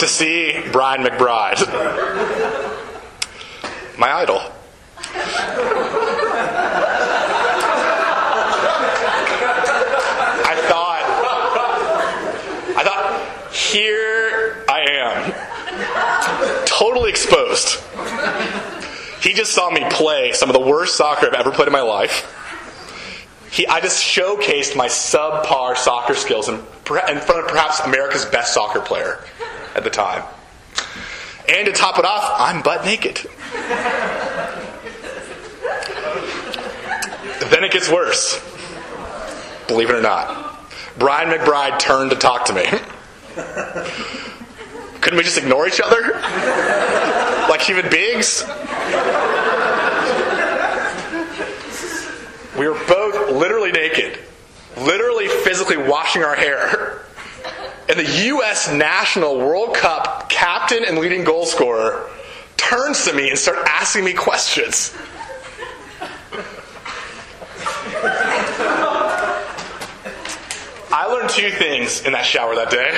to 0.01 0.07
see 0.07 0.61
Brian 0.73 1.03
McBride, 1.03 1.59
my 3.99 4.12
idol. 4.12 4.40
I 10.45 10.55
thought, 10.69 11.02
I 12.76 12.83
thought, 12.85 13.52
here 13.52 14.64
I 14.69 14.81
am, 14.90 16.64
totally 16.64 17.11
exposed. 17.11 17.81
He 19.21 19.35
just 19.35 19.52
saw 19.52 19.71
me 19.71 19.85
play 19.90 20.33
some 20.33 20.49
of 20.49 20.55
the 20.55 20.61
worst 20.61 20.97
soccer 20.97 21.26
I've 21.26 21.35
ever 21.35 21.50
played 21.50 21.67
in 21.67 21.73
my 21.73 21.81
life 21.81 22.35
he, 23.50 23.67
I 23.67 23.81
just 23.81 24.02
showcased 24.02 24.76
my 24.76 24.88
subpar 24.88 25.76
soccer 25.76 26.14
skills 26.14 26.49
in, 26.49 26.57
in 26.57 26.61
front 26.61 27.11
of 27.11 27.49
perhaps 27.49 27.81
America's 27.81 28.25
best 28.25 28.55
soccer 28.55 28.81
player 28.81 29.19
at 29.75 29.85
the 29.85 29.90
time. 29.90 30.23
And 31.49 31.67
to 31.67 31.73
top 31.73 31.99
it 31.99 32.05
off, 32.05 32.31
I'm 32.38 32.62
butt 32.62 32.85
naked. 32.85 33.26
Then 37.50 37.64
it 37.64 37.73
gets 37.73 37.90
worse. 37.90 38.40
Believe 39.67 39.90
it 39.90 39.97
or 39.97 40.02
not. 40.02 40.61
Brian 40.99 41.28
McBride 41.31 41.78
turned 41.78 42.11
to 42.11 42.17
talk 42.17 42.47
to 42.47 42.52
me. 42.52 42.64
Couldn't 45.00 45.17
we 45.17 45.23
just 45.23 45.38
ignore 45.38 45.67
each 45.67 45.81
other? 45.81 46.12
like 47.49 47.62
human 47.62 47.88
beings? 47.90 48.45
We 52.59 52.69
were 52.69 52.78
both 52.87 53.31
literally 53.31 53.71
naked, 53.71 54.19
literally 54.76 55.28
physically 55.28 55.76
washing 55.76 56.25
our 56.25 56.35
hair. 56.35 57.02
And 57.88 57.99
the 57.99 58.25
U.S. 58.26 58.71
National 58.73 59.38
World 59.38 59.75
Cup 59.75 60.28
captain 60.28 60.85
and 60.85 60.99
leading 60.99 61.25
goal 61.25 61.47
scorer 61.47 62.11
turns 62.59 63.07
to 63.07 63.15
me 63.15 63.31
and 63.31 63.38
starts 63.38 63.62
asking 63.67 64.05
me 64.05 64.12
questions. 64.12 64.95
I 70.91 71.07
learned 71.07 71.31
two 71.31 71.50
things 71.50 72.05
in 72.05 72.12
that 72.12 72.27
shower 72.27 72.55
that 72.55 72.71
day. 72.71 72.91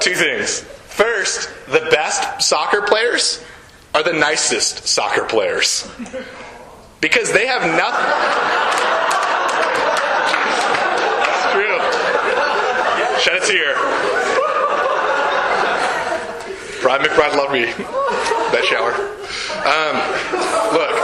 two 0.00 0.14
things. 0.14 0.60
First, 0.60 1.50
the 1.66 1.88
best 1.90 2.46
soccer 2.46 2.82
players 2.82 3.42
are 3.94 4.02
the 4.02 4.12
nicest 4.12 4.86
soccer 4.86 5.24
players. 5.24 5.88
Because 7.00 7.32
they 7.32 7.46
have 7.46 7.62
nothing. 7.62 8.06
it's 11.26 11.52
true. 11.52 11.78
Shed 13.20 13.42
a 13.42 13.46
tear. 13.46 14.15
Brian 16.86 17.02
McBride 17.02 17.34
loved 17.34 17.52
me 17.52 17.64
that 17.64 18.64
shower. 18.64 18.94
Um, 19.66 19.96
look, 20.70 20.94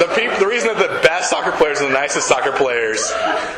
the, 0.00 0.38
the 0.40 0.46
reason 0.46 0.68
that 0.68 0.78
the 0.78 1.02
best 1.06 1.28
soccer 1.28 1.52
players 1.52 1.82
are 1.82 1.88
the 1.88 1.92
nicest 1.92 2.26
soccer 2.26 2.52
players 2.52 3.12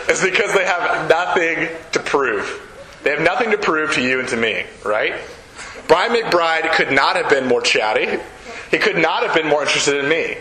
is 0.08 0.20
because 0.20 0.52
they 0.54 0.64
have 0.64 1.08
nothing 1.08 1.68
to 1.92 2.00
prove. 2.00 2.98
They 3.04 3.10
have 3.10 3.20
nothing 3.20 3.52
to 3.52 3.56
prove 3.56 3.92
to 3.92 4.02
you 4.02 4.18
and 4.18 4.28
to 4.30 4.36
me, 4.36 4.64
right? 4.84 5.14
Brian 5.86 6.10
McBride 6.10 6.72
could 6.72 6.90
not 6.90 7.14
have 7.14 7.30
been 7.30 7.46
more 7.46 7.60
chatty. 7.60 8.18
He 8.72 8.78
could 8.78 8.98
not 8.98 9.22
have 9.22 9.36
been 9.36 9.46
more 9.46 9.62
interested 9.62 10.02
in 10.02 10.08
me. 10.08 10.38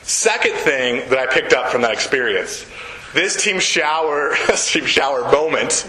Second 0.00 0.54
thing 0.54 1.10
that 1.10 1.18
I 1.18 1.26
picked 1.26 1.52
up 1.52 1.70
from 1.70 1.82
that 1.82 1.92
experience 1.92 2.64
this 3.12 3.36
team 3.42 3.60
shower, 3.60 4.34
team 4.64 4.86
shower 4.86 5.30
moment 5.30 5.86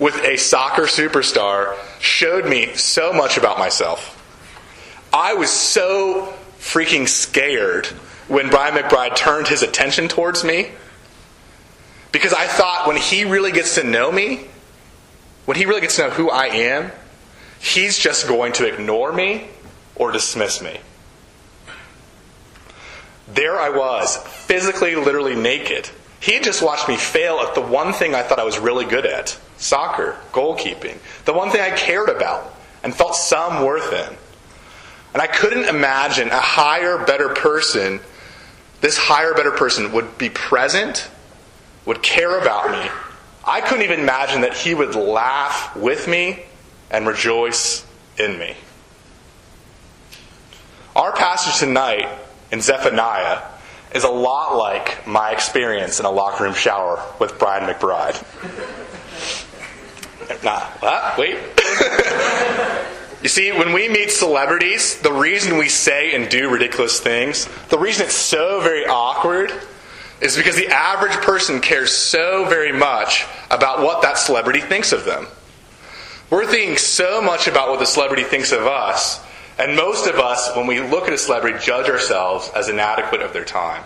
with 0.00 0.16
a 0.24 0.36
soccer 0.38 0.84
superstar 0.84 1.76
showed 2.00 2.46
me 2.46 2.74
so 2.74 3.12
much 3.12 3.36
about 3.36 3.58
myself. 3.58 4.16
I 5.12 5.34
was 5.34 5.50
so 5.50 6.34
freaking 6.58 7.06
scared 7.06 7.86
when 8.26 8.48
Brian 8.48 8.74
McBride 8.74 9.14
turned 9.14 9.46
his 9.46 9.62
attention 9.62 10.08
towards 10.08 10.42
me 10.42 10.70
because 12.12 12.32
I 12.32 12.46
thought 12.46 12.88
when 12.88 12.96
he 12.96 13.24
really 13.24 13.52
gets 13.52 13.74
to 13.74 13.84
know 13.84 14.10
me, 14.10 14.46
when 15.44 15.56
he 15.56 15.66
really 15.66 15.82
gets 15.82 15.96
to 15.96 16.02
know 16.02 16.10
who 16.10 16.30
I 16.30 16.46
am, 16.46 16.90
he's 17.60 17.98
just 17.98 18.26
going 18.26 18.54
to 18.54 18.66
ignore 18.66 19.12
me 19.12 19.48
or 19.96 20.12
dismiss 20.12 20.62
me. 20.62 20.80
There 23.28 23.60
I 23.60 23.68
was, 23.68 24.16
physically, 24.16 24.96
literally 24.96 25.36
naked. 25.36 25.90
He 26.20 26.32
had 26.32 26.42
just 26.42 26.62
watched 26.62 26.88
me 26.88 26.96
fail 26.96 27.38
at 27.40 27.54
the 27.54 27.60
one 27.60 27.92
thing 27.92 28.14
I 28.14 28.22
thought 28.22 28.38
I 28.38 28.44
was 28.44 28.58
really 28.58 28.86
good 28.86 29.04
at 29.04 29.38
soccer, 29.60 30.16
goalkeeping, 30.32 30.98
the 31.26 31.32
one 31.32 31.50
thing 31.50 31.60
I 31.60 31.70
cared 31.70 32.08
about. 32.08 32.56
and 32.82 32.94
felt 32.94 33.14
some 33.14 33.62
worth 33.62 33.92
in. 33.92 34.16
And 35.12 35.20
I 35.20 35.26
couldn't 35.26 35.68
imagine 35.68 36.28
a 36.28 36.40
higher, 36.40 37.04
better 37.04 37.28
person, 37.28 38.00
this 38.80 38.96
higher, 38.96 39.34
better 39.34 39.50
person 39.50 39.92
would 39.92 40.16
be 40.16 40.30
present, 40.30 41.10
would 41.84 42.02
care 42.02 42.38
about 42.38 42.70
me. 42.70 42.90
I 43.44 43.60
couldn't 43.60 43.84
even 43.84 44.00
imagine 44.00 44.42
that 44.42 44.54
he 44.54 44.74
would 44.74 44.94
laugh 44.94 45.76
with 45.76 46.08
me 46.08 46.44
and 46.90 47.06
rejoice 47.06 47.84
in 48.18 48.38
me. 48.38 48.56
Our 50.96 51.12
passage 51.12 51.58
tonight 51.58 52.08
in 52.50 52.60
Zephaniah 52.60 53.42
is 53.94 54.04
a 54.04 54.08
lot 54.08 54.56
like 54.56 55.06
my 55.06 55.32
experience 55.32 56.00
in 56.00 56.06
a 56.06 56.10
locker 56.10 56.44
room 56.44 56.54
shower 56.54 57.04
with 57.18 57.38
Brian 57.38 57.70
McBride. 57.70 58.22
nah, 60.42 60.60
what? 60.80 61.18
Wait. 61.18 61.36
you 63.22 63.28
see, 63.28 63.52
when 63.52 63.72
we 63.72 63.88
meet 63.88 64.10
celebrities, 64.10 65.00
the 65.00 65.12
reason 65.12 65.58
we 65.58 65.68
say 65.68 66.14
and 66.14 66.28
do 66.28 66.48
ridiculous 66.50 67.00
things, 67.00 67.48
the 67.68 67.78
reason 67.78 68.06
it's 68.06 68.14
so 68.14 68.60
very 68.60 68.84
awkward, 68.86 69.52
is 70.20 70.36
because 70.36 70.56
the 70.56 70.68
average 70.68 71.16
person 71.22 71.60
cares 71.60 71.90
so 71.90 72.44
very 72.46 72.72
much 72.72 73.26
about 73.50 73.80
what 73.80 74.02
that 74.02 74.18
celebrity 74.18 74.60
thinks 74.60 74.92
of 74.92 75.04
them. 75.04 75.26
We're 76.28 76.46
thinking 76.46 76.76
so 76.76 77.20
much 77.20 77.48
about 77.48 77.70
what 77.70 77.80
the 77.80 77.86
celebrity 77.86 78.22
thinks 78.22 78.52
of 78.52 78.66
us 78.66 79.24
and 79.60 79.76
most 79.76 80.06
of 80.06 80.18
us, 80.18 80.56
when 80.56 80.66
we 80.66 80.80
look 80.80 81.06
at 81.06 81.12
a 81.12 81.18
celebrity, 81.18 81.58
judge 81.62 81.90
ourselves 81.90 82.50
as 82.56 82.70
inadequate 82.70 83.20
of 83.20 83.34
their 83.34 83.44
time. 83.44 83.84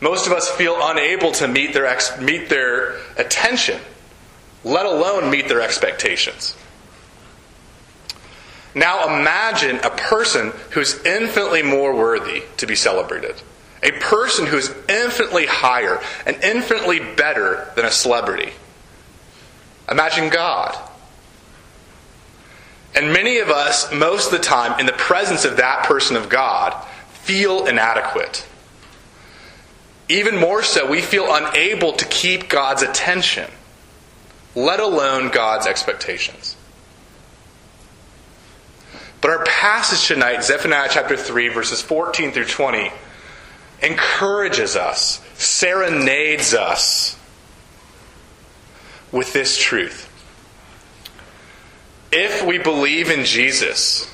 Most 0.00 0.26
of 0.26 0.32
us 0.32 0.48
feel 0.48 0.74
unable 0.80 1.32
to 1.32 1.46
meet 1.46 1.74
their, 1.74 1.84
ex- 1.84 2.18
meet 2.18 2.48
their 2.48 2.96
attention, 3.18 3.78
let 4.66 4.84
alone 4.84 5.30
meet 5.30 5.48
their 5.48 5.60
expectations. 5.60 6.56
Now 8.74 9.18
imagine 9.18 9.76
a 9.76 9.90
person 9.90 10.52
who's 10.70 11.02
infinitely 11.04 11.62
more 11.62 11.94
worthy 11.94 12.42
to 12.56 12.66
be 12.66 12.74
celebrated. 12.74 13.36
A 13.82 13.92
person 13.92 14.46
who's 14.46 14.70
infinitely 14.88 15.46
higher 15.46 16.02
and 16.26 16.36
infinitely 16.42 16.98
better 16.98 17.70
than 17.76 17.84
a 17.84 17.90
celebrity. 17.90 18.52
Imagine 19.88 20.30
God. 20.30 20.76
And 22.94 23.12
many 23.12 23.38
of 23.38 23.50
us, 23.50 23.92
most 23.92 24.26
of 24.26 24.32
the 24.32 24.38
time, 24.44 24.80
in 24.80 24.86
the 24.86 24.92
presence 24.92 25.44
of 25.44 25.58
that 25.58 25.84
person 25.84 26.16
of 26.16 26.28
God, 26.28 26.74
feel 27.12 27.66
inadequate. 27.66 28.44
Even 30.08 30.36
more 30.36 30.62
so, 30.62 30.90
we 30.90 31.00
feel 31.00 31.26
unable 31.28 31.92
to 31.92 32.04
keep 32.06 32.48
God's 32.48 32.82
attention, 32.82 33.48
let 34.56 34.80
alone 34.80 35.30
God's 35.30 35.68
expectations. 35.68 36.56
But 39.20 39.30
our 39.30 39.44
passage 39.44 40.08
tonight, 40.08 40.42
Zephaniah 40.42 40.88
chapter 40.90 41.16
3, 41.16 41.48
verses 41.48 41.80
14 41.82 42.32
through 42.32 42.46
20, 42.46 42.90
encourages 43.82 44.74
us, 44.74 45.20
serenades 45.34 46.54
us 46.54 47.16
with 49.12 49.32
this 49.32 49.56
truth 49.56 50.10
if 52.12 52.44
we 52.46 52.58
believe 52.58 53.10
in 53.10 53.24
Jesus, 53.24 54.10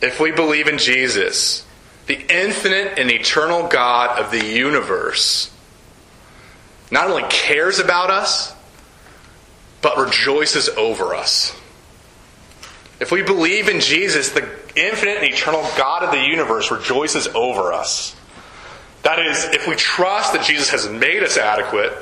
if 0.00 0.18
we 0.18 0.30
believe 0.30 0.68
in 0.68 0.78
Jesus, 0.78 1.66
the 2.06 2.20
infinite 2.30 2.98
and 2.98 3.10
eternal 3.10 3.68
God 3.68 4.18
of 4.18 4.30
the 4.30 4.44
universe 4.44 5.50
not 6.90 7.10
only 7.10 7.24
cares 7.28 7.78
about 7.78 8.10
us, 8.10 8.54
but 9.82 9.96
rejoices 9.96 10.68
over 10.70 11.14
us. 11.14 11.56
If 13.00 13.12
we 13.12 13.22
believe 13.22 13.68
in 13.68 13.80
Jesus, 13.80 14.30
the 14.30 14.48
infinite 14.74 15.18
and 15.18 15.32
eternal 15.32 15.62
God 15.76 16.02
of 16.02 16.10
the 16.10 16.24
universe 16.24 16.70
rejoices 16.70 17.28
over 17.28 17.72
us. 17.72 18.16
That 19.02 19.20
is, 19.20 19.44
if 19.44 19.68
we 19.68 19.76
trust 19.76 20.32
that 20.32 20.44
Jesus 20.44 20.70
has 20.70 20.88
made 20.88 21.22
us 21.22 21.36
adequate 21.36 21.92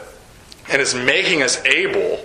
and 0.71 0.81
is 0.81 0.95
making 0.95 1.43
us 1.43 1.63
able, 1.65 2.17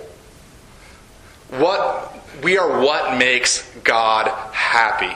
what 1.50 2.18
we 2.42 2.56
are 2.56 2.80
what 2.80 3.18
makes 3.18 3.70
God 3.84 4.28
happy, 4.52 5.14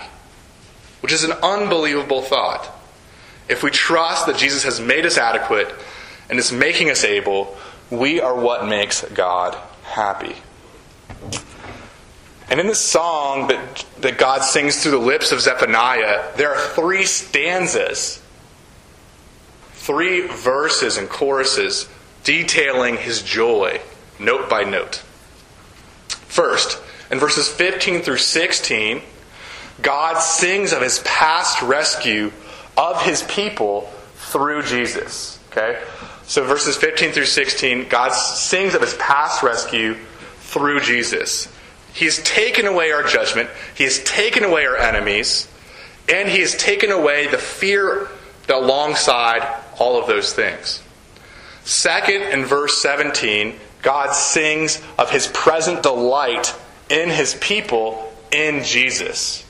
which 1.00 1.12
is 1.12 1.24
an 1.24 1.32
unbelievable 1.42 2.20
thought. 2.20 2.70
If 3.48 3.62
we 3.62 3.70
trust 3.70 4.26
that 4.26 4.36
Jesus 4.36 4.64
has 4.64 4.80
made 4.80 5.06
us 5.06 5.16
adequate 5.16 5.74
and 6.28 6.38
is 6.38 6.52
making 6.52 6.90
us 6.90 7.04
able, 7.04 7.56
we 7.90 8.20
are 8.20 8.34
what 8.34 8.66
makes 8.66 9.02
God 9.14 9.56
happy. 9.86 10.36
And 12.48 12.60
in 12.60 12.66
this 12.66 12.80
song 12.80 13.48
that, 13.48 13.84
that 14.00 14.18
God 14.18 14.42
sings 14.42 14.82
through 14.82 14.92
the 14.92 14.98
lips 14.98 15.32
of 15.32 15.40
Zephaniah, 15.40 16.32
there 16.36 16.54
are 16.54 16.68
three 16.68 17.04
stanzas, 17.04 18.22
three 19.72 20.26
verses 20.28 20.96
and 20.96 21.08
choruses 21.08 21.88
detailing 22.22 22.96
his 22.96 23.22
joy, 23.22 23.80
note 24.18 24.48
by 24.48 24.62
note. 24.62 24.96
First, 26.08 26.80
in 27.10 27.18
verses 27.18 27.48
15 27.48 28.02
through 28.02 28.18
16, 28.18 29.02
God 29.82 30.20
sings 30.20 30.72
of 30.72 30.82
his 30.82 31.00
past 31.00 31.62
rescue 31.62 32.32
of 32.76 33.02
his 33.02 33.22
people 33.24 33.92
through 34.16 34.62
Jesus. 34.62 35.38
Okay? 35.50 35.82
So 36.26 36.44
verses 36.44 36.76
15 36.76 37.12
through 37.12 37.26
16, 37.26 37.88
God 37.88 38.10
sings 38.10 38.74
of 38.74 38.80
his 38.80 38.94
past 38.94 39.42
rescue 39.42 39.94
through 40.38 40.80
Jesus. 40.80 41.52
He 41.92 42.04
has 42.04 42.22
taken 42.22 42.66
away 42.66 42.90
our 42.90 43.04
judgment, 43.04 43.48
he 43.74 43.84
has 43.84 44.02
taken 44.02 44.44
away 44.44 44.66
our 44.66 44.76
enemies, 44.76 45.48
and 46.08 46.28
he 46.28 46.40
has 46.40 46.54
taken 46.56 46.90
away 46.90 47.28
the 47.28 47.38
fear 47.38 48.08
alongside 48.48 49.46
all 49.78 50.00
of 50.00 50.06
those 50.06 50.32
things. 50.32 50.82
Second, 51.64 52.22
in 52.22 52.44
verse 52.44 52.80
17, 52.82 53.58
God 53.82 54.12
sings 54.12 54.82
of 54.98 55.10
his 55.10 55.28
present 55.28 55.82
delight 55.82 56.54
in 56.88 57.08
his 57.08 57.34
people 57.36 58.12
in 58.30 58.62
Jesus. 58.62 59.44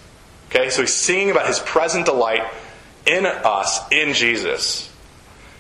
Okay, 0.51 0.71
so 0.71 0.83
he's 0.83 0.95
singing 0.95 1.31
about 1.31 1.47
his 1.47 1.59
present 1.59 2.07
delight 2.07 2.45
in 3.07 3.27
us 3.27 3.81
in 3.91 4.15
Jesus. 4.15 4.91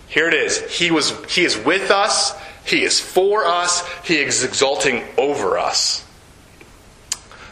Here 0.08 0.28
it 0.28 0.34
is. 0.34 0.58
He 0.78 0.90
was 0.90 1.12
he 1.26 1.44
is 1.44 1.56
with 1.56 1.90
us, 1.90 2.34
he 2.64 2.82
is 2.82 3.00
for 3.00 3.44
us, 3.44 3.86
he 4.04 4.18
is 4.18 4.44
exulting 4.44 5.04
over 5.18 5.58
us. 5.58 6.04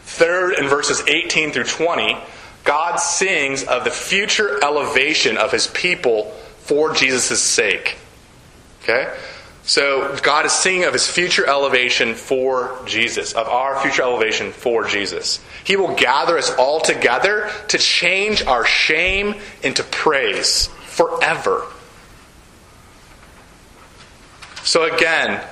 Third, 0.02 0.58
in 0.58 0.68
verses 0.68 1.02
18 1.08 1.50
through 1.50 1.64
20, 1.64 2.16
God 2.62 2.96
sings 2.96 3.64
of 3.64 3.84
the 3.84 3.90
future 3.90 4.62
elevation 4.62 5.36
of 5.36 5.50
his 5.50 5.66
people 5.68 6.30
for 6.58 6.94
Jesus' 6.94 7.42
sake. 7.42 7.98
Okay? 8.82 9.12
So 9.64 10.14
God 10.22 10.44
is 10.44 10.52
singing 10.52 10.84
of 10.84 10.92
his 10.92 11.08
future 11.08 11.46
elevation 11.46 12.14
for 12.14 12.78
Jesus, 12.84 13.32
of 13.32 13.48
our 13.48 13.80
future 13.80 14.02
elevation 14.02 14.52
for 14.52 14.84
Jesus. 14.84 15.40
He 15.64 15.76
will 15.76 15.94
gather 15.94 16.36
us 16.36 16.54
all 16.56 16.80
together 16.80 17.50
to 17.68 17.78
change 17.78 18.44
our 18.44 18.64
shame 18.66 19.36
into 19.62 19.82
praise 19.82 20.66
forever. 20.86 21.66
So 24.64 24.84
again, 24.92 25.44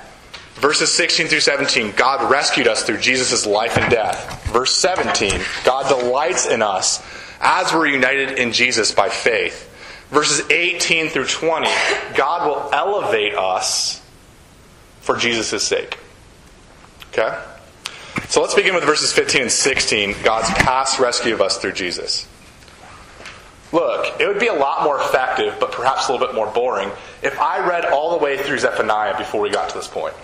verses 0.55 0.93
16 0.95 1.29
through 1.29 1.41
17, 1.41 1.93
God 1.93 2.31
rescued 2.31 2.67
us 2.67 2.83
through 2.83 2.99
Jesus' 2.99 3.47
life 3.47 3.77
and 3.77 3.91
death. 3.91 4.45
Verse 4.47 4.75
17, 4.75 5.39
God 5.65 5.89
delights 5.89 6.47
in 6.47 6.63
us 6.63 7.05
as 7.41 7.73
we're 7.73 7.87
united 7.87 8.39
in 8.39 8.53
Jesus 8.53 8.93
by 8.93 9.11
faith. 9.11 9.69
Verses 10.09 10.51
18 10.51 11.09
through 11.09 11.27
20, 11.27 11.69
God 12.15 12.49
will 12.49 12.71
elevate 12.73 13.35
us 13.35 14.03
for 15.01 15.17
Jesus' 15.17 15.63
sake. 15.63 15.99
Okay? 17.09 17.39
So 18.29 18.41
let's 18.41 18.55
begin 18.55 18.75
with 18.75 18.85
verses 18.85 19.13
15 19.13 19.43
and 19.43 19.53
16, 19.53 20.17
God's 20.23 20.49
past 20.49 20.99
rescue 20.99 21.35
of 21.35 21.43
us 21.43 21.59
through 21.59 21.73
Jesus. 21.73 22.27
Look, 23.73 24.21
it 24.21 24.29
would 24.29 24.39
be 24.39 24.49
a 24.49 24.55
lot 24.55 24.85
more 24.85 25.01
effective, 25.01 25.57
but 25.59 25.73
perhaps 25.73 26.09
a 26.09 26.13
little 26.13 26.27
bit 26.27 26.37
more 26.37 26.51
boring, 26.53 26.91
if 27.23 27.41
I 27.41 27.67
read 27.67 27.87
all 27.87 28.11
the 28.11 28.23
way 28.23 28.37
through 28.37 28.59
Zephaniah 28.59 29.17
before 29.17 29.41
we 29.41 29.51
got 29.51 29.71
to 29.71 29.77
this 29.77 29.89
point. 29.89 30.15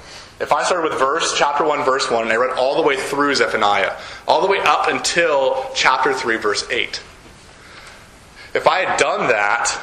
If 0.41 0.53
I 0.53 0.63
started 0.63 0.91
with 0.91 0.99
verse, 0.99 1.35
chapter 1.37 1.65
1, 1.65 1.85
verse 1.85 2.11
1, 2.11 2.23
and 2.23 2.33
I 2.33 2.37
read 2.37 2.57
all 2.57 2.77
the 2.77 2.87
way 2.87 2.97
through 2.97 3.35
Zephaniah, 3.35 3.97
all 4.29 4.41
the 4.41 4.47
way 4.47 4.59
up 4.61 4.87
until 4.87 5.69
chapter 5.75 6.13
3, 6.15 6.37
verse 6.37 6.69
8. 6.71 7.03
If 8.55 8.69
I 8.69 8.81
had 8.81 8.99
done 8.99 9.29
that, 9.29 9.83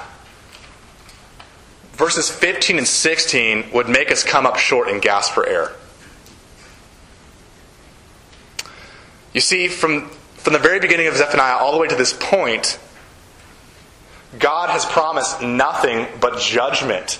verses 1.93 2.29
15 2.29 2.77
and 2.77 2.87
16 2.87 3.71
would 3.73 3.89
make 3.89 4.11
us 4.11 4.23
come 4.23 4.45
up 4.45 4.57
short 4.57 4.87
and 4.87 5.01
gasp 5.01 5.33
for 5.33 5.45
air. 5.45 5.71
You 9.33 9.41
see, 9.41 9.67
from, 9.67 10.07
from 10.35 10.53
the 10.53 10.59
very 10.59 10.79
beginning 10.79 11.07
of 11.07 11.17
Zephaniah 11.17 11.57
all 11.57 11.73
the 11.73 11.77
way 11.77 11.89
to 11.89 11.95
this 11.95 12.13
point, 12.17 12.79
God 14.39 14.69
has 14.69 14.85
promised 14.85 15.41
nothing 15.41 16.07
but 16.19 16.39
judgment 16.39 17.19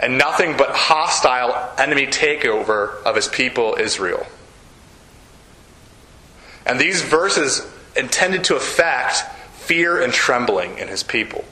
and 0.00 0.18
nothing 0.18 0.56
but 0.56 0.70
hostile 0.70 1.72
enemy 1.78 2.06
takeover 2.06 3.00
of 3.02 3.14
his 3.14 3.28
people 3.28 3.76
Israel. 3.78 4.26
And 6.66 6.78
these 6.78 7.02
verses 7.02 7.66
intended 7.96 8.44
to 8.44 8.56
affect 8.56 9.24
fear 9.54 10.02
and 10.02 10.12
trembling 10.12 10.78
in 10.78 10.88
his 10.88 11.02
people. 11.02 11.44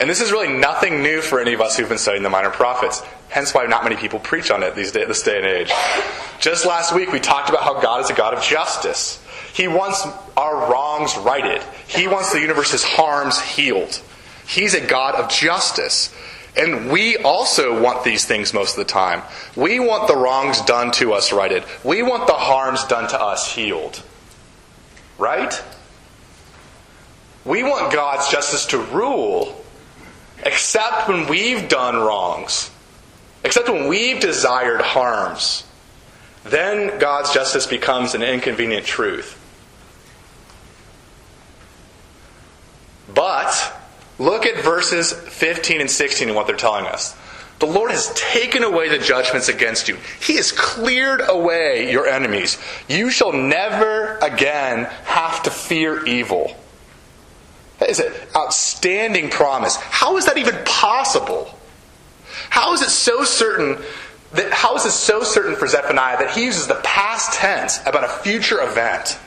And 0.00 0.08
this 0.08 0.20
is 0.20 0.30
really 0.30 0.52
nothing 0.52 1.02
new 1.02 1.20
for 1.20 1.40
any 1.40 1.54
of 1.54 1.60
us 1.60 1.76
who've 1.76 1.88
been 1.88 1.98
studying 1.98 2.22
the 2.22 2.30
minor 2.30 2.50
prophets. 2.50 3.02
Hence 3.30 3.52
why 3.52 3.66
not 3.66 3.82
many 3.82 3.96
people 3.96 4.20
preach 4.20 4.50
on 4.50 4.62
it 4.62 4.76
these 4.76 4.92
day, 4.92 5.04
this 5.04 5.22
day 5.22 5.38
and 5.38 5.46
age. 5.46 5.72
Just 6.38 6.64
last 6.64 6.94
week 6.94 7.10
we 7.10 7.18
talked 7.18 7.48
about 7.48 7.62
how 7.62 7.80
God 7.80 8.04
is 8.04 8.10
a 8.10 8.14
God 8.14 8.32
of 8.32 8.42
justice. 8.42 9.22
He 9.58 9.66
wants 9.66 10.06
our 10.36 10.70
wrongs 10.70 11.16
righted. 11.16 11.60
He 11.88 12.06
wants 12.06 12.32
the 12.32 12.38
universe's 12.38 12.84
harms 12.84 13.40
healed. 13.40 14.00
He's 14.46 14.72
a 14.72 14.80
God 14.80 15.16
of 15.16 15.28
justice. 15.28 16.14
And 16.56 16.92
we 16.92 17.16
also 17.16 17.82
want 17.82 18.04
these 18.04 18.24
things 18.24 18.54
most 18.54 18.78
of 18.78 18.86
the 18.86 18.92
time. 18.92 19.20
We 19.56 19.80
want 19.80 20.06
the 20.06 20.14
wrongs 20.14 20.60
done 20.60 20.92
to 20.92 21.12
us 21.12 21.32
righted. 21.32 21.64
We 21.82 22.04
want 22.04 22.28
the 22.28 22.34
harms 22.34 22.84
done 22.84 23.08
to 23.08 23.20
us 23.20 23.52
healed. 23.52 24.00
Right? 25.18 25.60
We 27.44 27.64
want 27.64 27.92
God's 27.92 28.30
justice 28.30 28.64
to 28.66 28.78
rule, 28.78 29.60
except 30.44 31.08
when 31.08 31.26
we've 31.26 31.68
done 31.68 31.96
wrongs, 31.96 32.70
except 33.42 33.68
when 33.68 33.88
we've 33.88 34.20
desired 34.20 34.82
harms. 34.82 35.64
Then 36.44 37.00
God's 37.00 37.34
justice 37.34 37.66
becomes 37.66 38.14
an 38.14 38.22
inconvenient 38.22 38.86
truth. 38.86 39.34
But 43.12 43.72
look 44.18 44.46
at 44.46 44.62
verses 44.62 45.12
15 45.12 45.80
and 45.80 45.90
16 45.90 46.28
and 46.28 46.36
what 46.36 46.46
they're 46.46 46.56
telling 46.56 46.86
us. 46.86 47.16
The 47.58 47.66
Lord 47.66 47.90
has 47.90 48.12
taken 48.14 48.62
away 48.62 48.88
the 48.88 48.98
judgments 48.98 49.48
against 49.48 49.88
you. 49.88 49.98
He 50.20 50.36
has 50.36 50.52
cleared 50.52 51.20
away 51.26 51.90
your 51.90 52.06
enemies. 52.06 52.56
You 52.88 53.10
shall 53.10 53.32
never 53.32 54.16
again 54.18 54.84
have 55.04 55.42
to 55.42 55.50
fear 55.50 56.04
evil. 56.06 56.56
That 57.80 57.90
is 57.90 57.98
an 57.98 58.12
outstanding 58.36 59.30
promise. 59.30 59.76
How 59.76 60.16
is 60.16 60.26
that 60.26 60.38
even 60.38 60.56
possible? 60.64 61.52
How 62.50 62.74
is 62.74 62.82
it 62.82 62.90
so 62.90 63.24
certain 63.24 63.82
that 64.32 64.52
how 64.52 64.76
is 64.76 64.84
it 64.84 64.90
so 64.90 65.22
certain 65.22 65.56
for 65.56 65.66
Zephaniah 65.66 66.18
that 66.18 66.32
he 66.32 66.44
uses 66.44 66.66
the 66.66 66.80
past 66.84 67.32
tense 67.32 67.80
about 67.86 68.04
a 68.04 68.08
future 68.08 68.60
event? 68.60 69.18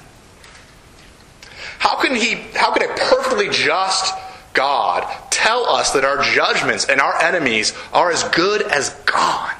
How 1.81 1.95
can 1.95 2.15
he 2.15 2.35
how 2.53 2.71
can 2.71 2.87
a 2.87 2.93
perfectly 2.93 3.49
just 3.49 4.13
God 4.53 5.03
tell 5.31 5.65
us 5.65 5.93
that 5.93 6.05
our 6.05 6.21
judgments 6.21 6.85
and 6.85 7.01
our 7.01 7.19
enemies 7.19 7.73
are 7.91 8.11
as 8.11 8.23
good 8.25 8.61
as 8.61 8.91
gone? 9.07 9.55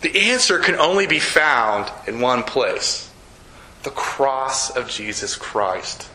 The 0.00 0.30
answer 0.30 0.60
can 0.60 0.76
only 0.76 1.06
be 1.06 1.18
found 1.18 1.92
in 2.06 2.20
one 2.20 2.42
place 2.42 3.10
the 3.82 3.90
cross 3.90 4.74
of 4.74 4.88
Jesus 4.88 5.36
Christ. 5.36 6.08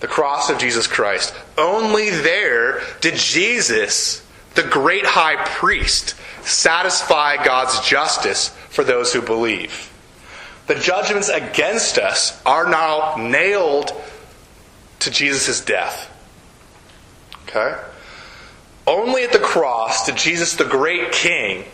The 0.00 0.08
cross 0.08 0.50
of 0.50 0.58
Jesus 0.58 0.88
Christ. 0.88 1.32
Only 1.56 2.10
there 2.10 2.80
did 3.00 3.14
Jesus, 3.14 4.26
the 4.56 4.64
great 4.64 5.06
high 5.06 5.36
priest, 5.44 6.16
satisfy 6.42 7.36
God's 7.44 7.88
justice 7.88 8.48
for 8.48 8.82
those 8.82 9.12
who 9.12 9.22
believe. 9.22 9.92
The 10.66 10.74
judgments 10.74 11.28
against 11.28 11.98
us 11.98 12.40
are 12.44 12.68
now 12.68 13.16
nailed 13.16 13.92
to 15.00 15.10
Jesus' 15.10 15.60
death. 15.60 16.12
Okay? 17.44 17.80
Only 18.86 19.24
at 19.24 19.32
the 19.32 19.38
cross 19.38 20.06
did 20.06 20.16
Jesus, 20.16 20.54
the 20.54 20.64
great 20.64 21.12
king, 21.12 21.64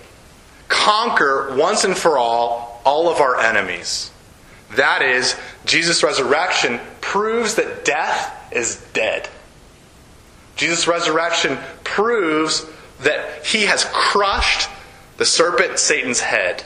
conquer 0.68 1.54
once 1.56 1.84
and 1.84 1.96
for 1.96 2.18
all 2.18 2.72
all 2.84 3.08
of 3.08 3.20
our 3.20 3.38
enemies. 3.38 4.10
That 4.72 5.02
is, 5.02 5.36
Jesus' 5.64 6.02
resurrection 6.02 6.80
proves 7.00 7.56
that 7.56 7.84
death 7.84 8.52
is 8.52 8.84
dead. 8.92 9.28
Jesus' 10.56 10.86
resurrection 10.86 11.58
proves 11.84 12.66
that 13.00 13.44
he 13.46 13.62
has 13.62 13.84
crushed 13.92 14.68
the 15.18 15.24
serpent 15.24 15.78
Satan's 15.78 16.20
head. 16.20 16.64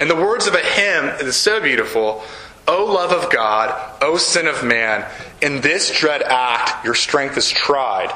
In 0.00 0.08
the 0.08 0.16
words 0.16 0.46
of 0.46 0.54
a 0.54 0.60
hymn, 0.60 1.04
is 1.20 1.36
so 1.36 1.60
beautiful. 1.60 2.24
O 2.66 2.86
love 2.86 3.12
of 3.12 3.30
God, 3.30 3.98
O 4.00 4.16
sin 4.16 4.46
of 4.46 4.64
man, 4.64 5.06
in 5.42 5.60
this 5.60 5.96
dread 5.96 6.22
act 6.22 6.84
your 6.84 6.94
strength 6.94 7.36
is 7.36 7.50
tried, 7.50 8.10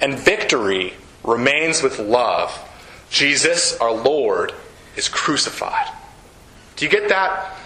and 0.00 0.18
victory 0.18 0.94
remains 1.22 1.82
with 1.82 2.00
love. 2.00 2.52
Jesus, 3.10 3.76
our 3.78 3.92
Lord, 3.92 4.52
is 4.96 5.08
crucified. 5.08 5.86
Do 6.76 6.84
you 6.84 6.90
get 6.90 7.08
that? 7.10 7.56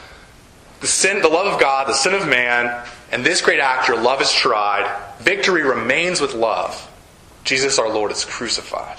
The 0.81 0.87
sin, 0.87 1.23
the 1.23 1.29
love 1.29 1.47
of 1.47 1.59
God, 1.59 1.89
the 1.89 1.95
sin 1.95 2.13
of 2.15 2.29
man, 2.29 2.85
and 3.13 3.25
this 3.25 3.41
great 3.41 3.61
act, 3.61 3.89
your 3.89 4.01
love 4.01 4.21
is 4.21 4.31
tried. 4.31 4.91
Victory 5.21 5.63
remains 5.63 6.21
with 6.21 6.35
love. 6.35 6.91
Jesus, 7.45 7.79
our 7.79 7.89
Lord, 7.89 8.11
is 8.11 8.25
crucified. 8.25 8.99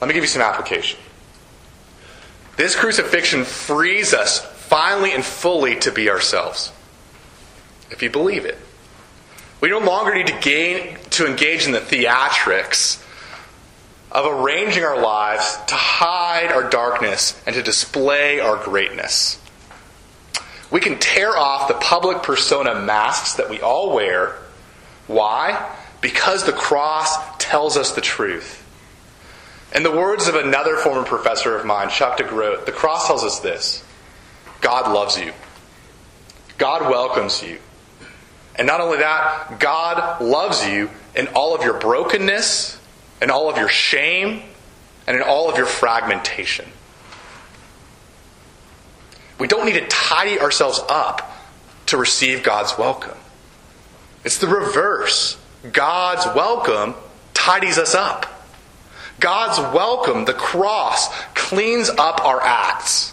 Let 0.00 0.08
me 0.08 0.14
give 0.14 0.24
you 0.24 0.28
some 0.28 0.42
application. 0.42 0.98
This 2.56 2.76
crucifixion 2.76 3.44
frees 3.44 4.14
us 4.14 4.38
finally 4.38 5.12
and 5.12 5.24
fully 5.24 5.76
to 5.80 5.92
be 5.92 6.08
ourselves. 6.08 6.72
If 7.90 8.02
you 8.02 8.10
believe 8.10 8.44
it. 8.44 8.58
We 9.60 9.70
no 9.70 9.78
longer 9.78 10.14
need 10.14 10.26
to 10.28 10.38
gain 10.40 10.98
to 11.10 11.26
engage 11.26 11.66
in 11.66 11.72
the 11.72 11.80
theatrics 11.80 13.02
of 14.12 14.26
arranging 14.26 14.84
our 14.84 15.00
lives 15.00 15.58
to 15.66 15.74
hide 15.74 16.52
our 16.52 16.68
darkness 16.68 17.40
and 17.46 17.54
to 17.54 17.62
display 17.62 18.40
our 18.40 18.62
greatness. 18.62 19.40
We 20.70 20.80
can 20.80 20.98
tear 20.98 21.36
off 21.36 21.68
the 21.68 21.74
public 21.74 22.22
persona 22.22 22.74
masks 22.74 23.34
that 23.34 23.50
we 23.50 23.60
all 23.60 23.94
wear. 23.94 24.36
Why? 25.06 25.72
Because 26.00 26.44
the 26.44 26.52
cross 26.52 27.16
tells 27.38 27.76
us 27.76 27.92
the 27.92 28.00
truth. 28.00 28.63
In 29.74 29.82
the 29.82 29.90
words 29.90 30.28
of 30.28 30.36
another 30.36 30.76
former 30.76 31.04
professor 31.04 31.56
of 31.56 31.66
mine, 31.66 31.88
Chuck 31.88 32.18
DeGroat, 32.18 32.64
the 32.64 32.72
cross 32.72 33.06
tells 33.08 33.24
us 33.24 33.40
this 33.40 33.84
God 34.60 34.92
loves 34.92 35.18
you, 35.18 35.32
God 36.58 36.88
welcomes 36.88 37.42
you. 37.42 37.58
And 38.56 38.68
not 38.68 38.80
only 38.80 38.98
that, 38.98 39.58
God 39.58 40.22
loves 40.22 40.64
you 40.64 40.88
in 41.16 41.26
all 41.34 41.56
of 41.56 41.62
your 41.62 41.74
brokenness, 41.74 42.78
in 43.20 43.30
all 43.30 43.50
of 43.50 43.56
your 43.56 43.68
shame, 43.68 44.42
and 45.08 45.16
in 45.16 45.22
all 45.24 45.50
of 45.50 45.56
your 45.56 45.66
fragmentation. 45.66 46.66
We 49.40 49.48
don't 49.48 49.66
need 49.66 49.74
to 49.74 49.86
tidy 49.88 50.38
ourselves 50.38 50.80
up 50.88 51.32
to 51.86 51.96
receive 51.96 52.44
God's 52.44 52.78
welcome. 52.78 53.18
It's 54.24 54.38
the 54.38 54.46
reverse. 54.46 55.36
God's 55.72 56.24
welcome 56.36 56.94
tidies 57.34 57.76
us 57.76 57.96
up. 57.96 58.33
God's 59.20 59.58
welcome, 59.74 60.24
the 60.24 60.34
cross, 60.34 61.08
cleans 61.34 61.88
up 61.88 62.24
our 62.24 62.40
acts. 62.42 63.12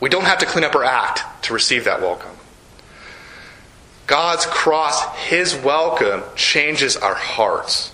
We 0.00 0.08
don't 0.08 0.24
have 0.24 0.38
to 0.38 0.46
clean 0.46 0.64
up 0.64 0.74
our 0.74 0.84
act 0.84 1.44
to 1.44 1.54
receive 1.54 1.84
that 1.84 2.00
welcome. 2.00 2.36
God's 4.06 4.46
cross, 4.46 5.16
His 5.16 5.54
welcome, 5.54 6.22
changes 6.34 6.96
our 6.96 7.14
hearts 7.14 7.92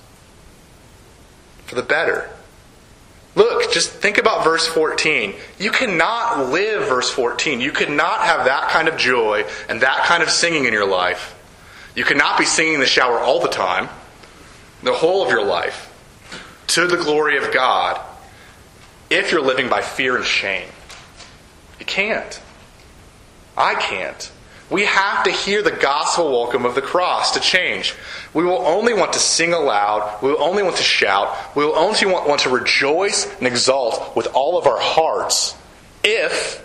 for 1.67 1.75
the 1.75 1.83
better. 1.83 2.31
Look, 3.35 3.73
just 3.73 3.91
think 3.91 4.19
about 4.19 4.43
verse 4.43 4.67
14. 4.67 5.35
You 5.61 5.71
cannot 5.71 6.51
live 6.51 6.89
verse 6.89 7.11
14. 7.11 7.61
You 7.61 7.71
cannot 7.71 8.23
have 8.23 8.47
that 8.47 8.71
kind 8.71 8.89
of 8.89 8.97
joy 8.97 9.45
and 9.69 9.83
that 9.83 10.05
kind 10.07 10.23
of 10.23 10.31
singing 10.31 10.65
in 10.65 10.73
your 10.73 10.89
life. 10.89 11.37
You 11.95 12.05
cannot 12.05 12.39
be 12.39 12.45
singing 12.45 12.75
in 12.75 12.81
the 12.81 12.87
shower 12.87 13.19
all 13.19 13.41
the 13.41 13.49
time, 13.49 13.89
the 14.83 14.93
whole 14.93 15.25
of 15.25 15.31
your 15.31 15.45
life 15.45 15.88
to 16.69 16.87
the 16.87 16.97
glory 16.97 17.37
of 17.37 17.53
God 17.53 18.01
if 19.11 19.33
you're 19.33 19.43
living 19.43 19.69
by 19.69 19.83
fear 19.83 20.17
and 20.17 20.25
shame. 20.25 20.69
You 21.79 21.87
can't. 21.87 22.41
I 23.57 23.75
can't. 23.75 24.31
We 24.71 24.85
have 24.85 25.25
to 25.25 25.31
hear 25.31 25.63
the 25.63 25.71
gospel 25.71 26.31
welcome 26.31 26.67
of 26.67 26.75
the 26.75 26.83
cross 26.83 27.33
to 27.33 27.41
change. 27.41 27.95
We 28.35 28.45
will 28.45 28.59
only 28.59 28.93
want 28.93 29.15
to 29.15 29.19
sing 29.19 29.55
aloud. 29.55 30.23
We 30.23 30.31
will 30.31 30.43
only 30.43 30.63
want 30.63 30.77
to 30.77 30.83
shout. 30.83 31.57
We 31.57 31.65
will 31.65 31.75
only 31.75 32.05
want, 32.05 32.29
want 32.29 32.43
to 32.43 32.51
rejoice 32.51 33.35
and 33.39 33.47
exult 33.47 34.15
with 34.15 34.27
all 34.35 34.59
of 34.59 34.67
our 34.67 34.79
hearts 34.79 35.57
if 36.05 36.65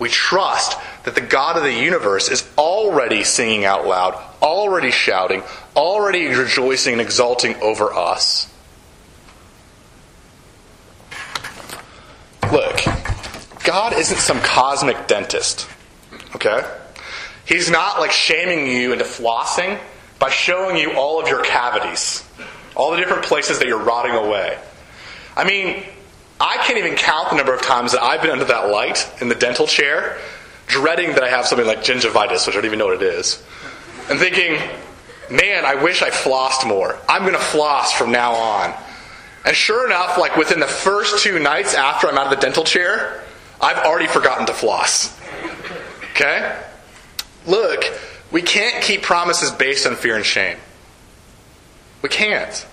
we 0.00 0.08
trust 0.08 0.76
that 1.04 1.14
the 1.14 1.20
God 1.20 1.56
of 1.56 1.62
the 1.62 1.72
universe 1.72 2.28
is 2.28 2.48
already 2.58 3.22
singing 3.22 3.64
out 3.64 3.86
loud, 3.86 4.20
already 4.42 4.90
shouting, 4.90 5.44
already 5.76 6.26
rejoicing 6.26 6.94
and 6.94 7.00
exulting 7.00 7.54
over 7.62 7.92
us. 7.92 8.51
Look, 12.52 12.82
God 13.64 13.94
isn't 13.94 14.18
some 14.18 14.38
cosmic 14.40 15.06
dentist. 15.06 15.66
Okay? 16.34 16.62
He's 17.46 17.70
not 17.70 17.98
like 17.98 18.12
shaming 18.12 18.66
you 18.66 18.92
into 18.92 19.06
flossing 19.06 19.80
by 20.18 20.28
showing 20.28 20.76
you 20.76 20.92
all 20.92 21.18
of 21.18 21.28
your 21.28 21.42
cavities, 21.42 22.28
all 22.76 22.90
the 22.90 22.98
different 22.98 23.24
places 23.24 23.58
that 23.58 23.68
you're 23.68 23.82
rotting 23.82 24.12
away. 24.12 24.58
I 25.34 25.44
mean, 25.44 25.82
I 26.38 26.58
can't 26.58 26.78
even 26.78 26.94
count 26.94 27.30
the 27.30 27.36
number 27.36 27.54
of 27.54 27.62
times 27.62 27.92
that 27.92 28.02
I've 28.02 28.20
been 28.20 28.32
under 28.32 28.44
that 28.44 28.68
light 28.68 29.10
in 29.22 29.30
the 29.30 29.34
dental 29.34 29.66
chair, 29.66 30.18
dreading 30.66 31.14
that 31.14 31.24
I 31.24 31.30
have 31.30 31.46
something 31.46 31.66
like 31.66 31.78
gingivitis, 31.78 32.46
which 32.46 32.54
I 32.54 32.58
don't 32.58 32.66
even 32.66 32.78
know 32.78 32.88
what 32.88 33.00
it 33.00 33.14
is, 33.14 33.42
and 34.10 34.18
thinking, 34.18 34.60
man, 35.30 35.64
I 35.64 35.76
wish 35.76 36.02
I 36.02 36.10
flossed 36.10 36.68
more. 36.68 36.98
I'm 37.08 37.22
going 37.22 37.32
to 37.32 37.38
floss 37.38 37.92
from 37.92 38.12
now 38.12 38.34
on. 38.34 38.74
And 39.44 39.56
sure 39.56 39.86
enough, 39.86 40.18
like 40.18 40.36
within 40.36 40.60
the 40.60 40.66
first 40.66 41.22
two 41.24 41.38
nights 41.38 41.74
after 41.74 42.08
I'm 42.08 42.16
out 42.16 42.32
of 42.32 42.38
the 42.38 42.44
dental 42.44 42.64
chair, 42.64 43.22
I've 43.60 43.78
already 43.78 44.06
forgotten 44.06 44.46
to 44.46 44.52
floss. 44.52 45.18
Okay? 46.12 46.56
Look, 47.46 47.84
we 48.30 48.42
can't 48.42 48.82
keep 48.82 49.02
promises 49.02 49.50
based 49.50 49.86
on 49.86 49.96
fear 49.96 50.16
and 50.16 50.24
shame. 50.24 50.58
We 52.02 52.08
can't. 52.08 52.66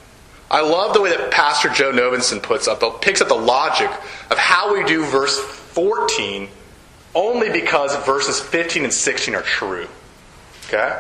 I 0.52 0.62
love 0.62 0.94
the 0.94 1.02
way 1.02 1.10
that 1.10 1.32
Pastor 1.32 1.70
Joe 1.70 1.92
Novenson 1.92 2.42
puts 2.42 2.68
up, 2.68 3.02
picks 3.02 3.22
up 3.22 3.28
the 3.28 3.36
logic 3.36 3.90
of 4.32 4.38
how 4.38 4.74
we 4.74 4.84
do 4.84 5.06
verse 5.06 5.40
14 5.40 6.50
only 7.14 7.50
because 7.50 7.96
verses 8.06 8.40
15 8.40 8.84
and 8.84 8.94
16 8.94 9.36
are 9.36 9.42
true. 9.42 9.88
Okay? 10.68 11.00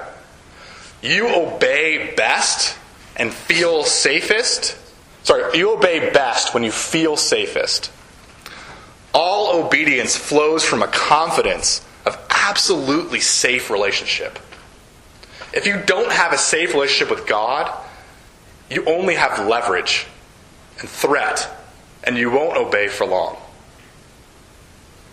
You 1.01 1.29
obey 1.29 2.13
best 2.15 2.77
and 3.15 3.34
feel 3.34 3.84
safest. 3.84 4.77
Sorry, 5.23 5.58
you 5.58 5.73
obey 5.73 6.12
best 6.12 6.53
when 6.53 6.63
you 6.63 6.71
feel 6.71 7.17
safest. 7.17 7.91
All 9.13 9.63
obedience 9.63 10.15
flows 10.15 10.63
from 10.63 10.82
a 10.82 10.88
confidence 10.88 11.86
of 12.05 12.17
absolutely 12.29 13.19
safe 13.19 13.69
relationship. 13.69 14.39
If 15.53 15.65
you 15.65 15.82
don't 15.86 16.12
have 16.12 16.32
a 16.32 16.38
safe 16.38 16.73
relationship 16.73 17.10
with 17.10 17.27
God, 17.27 17.71
you 18.69 18.86
only 18.86 19.15
have 19.15 19.47
leverage 19.47 20.05
and 20.79 20.88
threat, 20.88 21.49
and 22.03 22.17
you 22.17 22.29
won't 22.29 22.58
obey 22.58 22.88
for 22.88 23.05
long. 23.05 23.38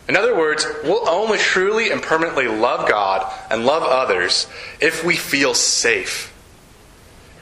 In 0.09 0.17
other 0.17 0.37
words, 0.37 0.67
we'll 0.85 1.09
only 1.09 1.39
truly 1.39 1.91
and 1.91 2.03
permanently 2.03 2.47
love 2.47 2.89
God 2.89 3.33
and 3.51 3.67
love 3.67 3.83
others 3.83 4.47
if 4.81 5.05
we 5.05 5.17
feel 5.17 5.53
safe. 5.53 6.33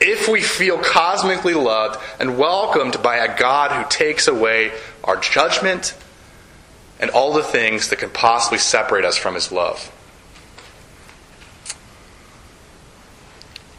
If 0.01 0.29
we 0.29 0.41
feel 0.43 0.79
cosmically 0.79 1.55
loved 1.55 2.01
and 2.19 2.39
welcomed 2.39 3.03
by 3.03 3.17
a 3.17 3.39
God 3.39 3.71
who 3.73 3.89
takes 3.89 4.29
away 4.29 4.73
our 5.03 5.17
judgment 5.17 5.95
and 7.01 7.11
all 7.11 7.33
the 7.33 7.43
things 7.43 7.89
that 7.89 7.99
can 7.99 8.11
possibly 8.11 8.59
separate 8.59 9.05
us 9.05 9.17
from 9.17 9.35
his 9.35 9.51
love. 9.53 9.91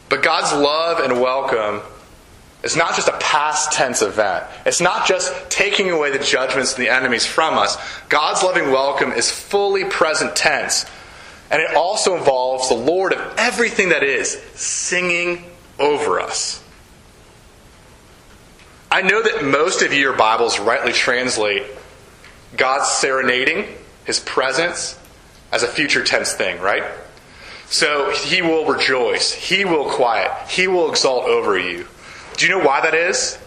But 0.08 0.22
God's 0.22 0.52
love 0.52 1.00
and 1.00 1.20
welcome 1.20 1.82
is 2.62 2.76
not 2.76 2.94
just 2.94 3.08
a 3.08 3.16
past 3.18 3.72
tense 3.72 4.02
event. 4.02 4.44
It's 4.64 4.80
not 4.80 5.06
just 5.06 5.50
taking 5.50 5.90
away 5.90 6.10
the 6.10 6.22
judgments 6.22 6.74
and 6.74 6.84
the 6.84 6.92
enemies 6.92 7.26
from 7.26 7.54
us. 7.54 7.76
God's 8.08 8.42
loving 8.42 8.70
welcome 8.70 9.12
is 9.12 9.30
fully 9.30 9.84
present 9.84 10.34
tense. 10.36 10.86
And 11.50 11.62
it 11.62 11.76
also 11.76 12.16
involves 12.16 12.68
the 12.68 12.74
Lord 12.74 13.12
of 13.12 13.34
everything 13.38 13.90
that 13.90 14.02
is 14.02 14.40
singing 14.54 15.44
over 15.78 16.20
us. 16.20 16.62
I 18.90 19.02
know 19.02 19.22
that 19.22 19.44
most 19.44 19.82
of 19.82 19.92
your 19.92 20.14
Bibles 20.14 20.58
rightly 20.58 20.92
translate 20.92 21.64
God's 22.56 22.88
serenading, 22.88 23.66
his 24.04 24.18
presence, 24.20 24.98
as 25.52 25.62
a 25.62 25.68
future 25.68 26.02
tense 26.04 26.32
thing, 26.32 26.60
right? 26.60 26.84
So 27.66 28.10
he 28.10 28.42
will 28.42 28.66
rejoice, 28.66 29.32
he 29.32 29.64
will 29.64 29.90
quiet, 29.90 30.30
he 30.48 30.66
will 30.68 30.90
exalt 30.90 31.24
over 31.24 31.58
you. 31.58 31.86
Do 32.36 32.46
you 32.46 32.56
know 32.56 32.64
why 32.64 32.82
that 32.82 32.94
is? 32.94 33.38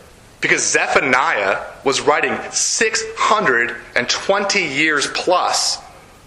Because 0.41 0.69
Zephaniah 0.69 1.65
was 1.83 2.01
writing 2.01 2.37
620 2.51 4.61
years 4.61 5.07
plus 5.13 5.77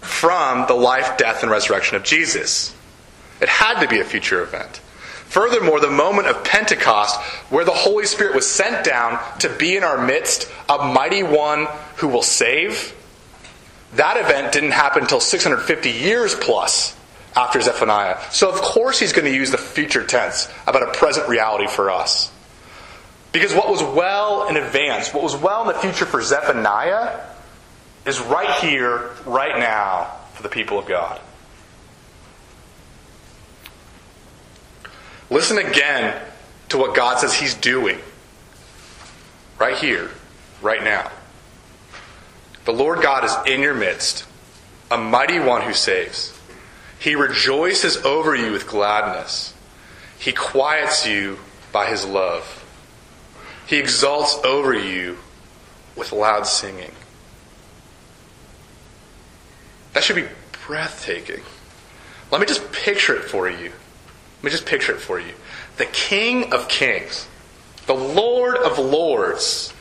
from 0.01 0.65
the 0.67 0.73
life, 0.73 1.17
death, 1.17 1.43
and 1.43 1.51
resurrection 1.51 1.95
of 1.95 2.03
Jesus. 2.03 2.75
It 3.41 3.49
had 3.49 3.81
to 3.81 3.87
be 3.87 3.99
a 3.99 4.05
future 4.05 4.43
event. 4.43 4.81
Furthermore, 5.33 5.79
the 5.79 5.89
moment 5.89 6.27
of 6.27 6.43
Pentecost, 6.43 7.19
where 7.49 7.65
the 7.65 7.71
Holy 7.71 8.05
Spirit 8.05 8.35
was 8.35 8.47
sent 8.47 8.85
down 8.85 9.19
to 9.39 9.49
be 9.49 9.75
in 9.75 9.83
our 9.83 10.05
midst, 10.05 10.47
a 10.69 10.77
mighty 10.77 11.23
one 11.23 11.65
who 11.95 12.07
will 12.07 12.21
save, 12.21 12.95
that 13.95 14.15
event 14.17 14.53
didn't 14.53 14.73
happen 14.73 15.01
until 15.01 15.19
650 15.19 15.89
years 15.89 16.35
plus 16.35 16.95
after 17.35 17.59
Zephaniah. 17.59 18.19
So, 18.29 18.47
of 18.47 18.61
course, 18.61 18.99
he's 18.99 19.11
going 19.11 19.25
to 19.25 19.33
use 19.33 19.49
the 19.49 19.57
future 19.57 20.05
tense 20.05 20.53
about 20.67 20.83
a 20.83 20.91
present 20.91 21.27
reality 21.27 21.65
for 21.65 21.89
us. 21.89 22.31
Because 23.31 23.55
what 23.55 23.71
was 23.71 23.81
well 23.81 24.47
in 24.49 24.55
advance, 24.55 25.15
what 25.15 25.23
was 25.23 25.35
well 25.35 25.67
in 25.67 25.67
the 25.69 25.81
future 25.81 26.05
for 26.05 26.21
Zephaniah, 26.21 27.21
is 28.05 28.21
right 28.21 28.51
here, 28.63 29.09
right 29.25 29.57
now, 29.57 30.15
for 30.35 30.43
the 30.43 30.49
people 30.49 30.77
of 30.77 30.85
God. 30.85 31.19
Listen 35.33 35.57
again 35.57 36.21
to 36.69 36.77
what 36.77 36.95
God 36.95 37.17
says 37.17 37.33
He's 37.33 37.55
doing. 37.55 37.97
Right 39.59 39.75
here, 39.75 40.11
right 40.61 40.83
now. 40.83 41.11
The 42.65 42.71
Lord 42.71 43.01
God 43.01 43.23
is 43.25 43.35
in 43.47 43.61
your 43.61 43.73
midst, 43.73 44.27
a 44.91 44.97
mighty 44.97 45.39
one 45.39 45.63
who 45.63 45.73
saves. 45.73 46.39
He 46.99 47.15
rejoices 47.15 47.97
over 47.97 48.35
you 48.35 48.51
with 48.51 48.67
gladness. 48.67 49.55
He 50.19 50.33
quiets 50.33 51.07
you 51.07 51.39
by 51.71 51.87
his 51.87 52.05
love. 52.05 52.63
He 53.65 53.77
exalts 53.77 54.37
over 54.45 54.71
you 54.71 55.17
with 55.95 56.11
loud 56.11 56.45
singing. 56.45 56.91
That 59.93 60.03
should 60.03 60.15
be 60.15 60.27
breathtaking. 60.67 61.41
Let 62.31 62.39
me 62.39 62.45
just 62.45 62.71
picture 62.71 63.15
it 63.15 63.23
for 63.23 63.49
you. 63.49 63.71
Let 64.43 64.47
me 64.47 64.51
just 64.57 64.65
picture 64.65 64.91
it 64.91 64.99
for 64.99 65.21
you. 65.21 65.31
The 65.77 65.85
King 65.85 66.51
of 66.51 66.67
Kings, 66.67 67.29
the 67.85 67.93
Lord 67.93 68.57
of 68.57 68.77
Lords, 68.77 69.73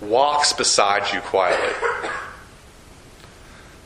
walks 0.00 0.52
beside 0.52 1.14
you 1.14 1.20
quietly. 1.20 1.72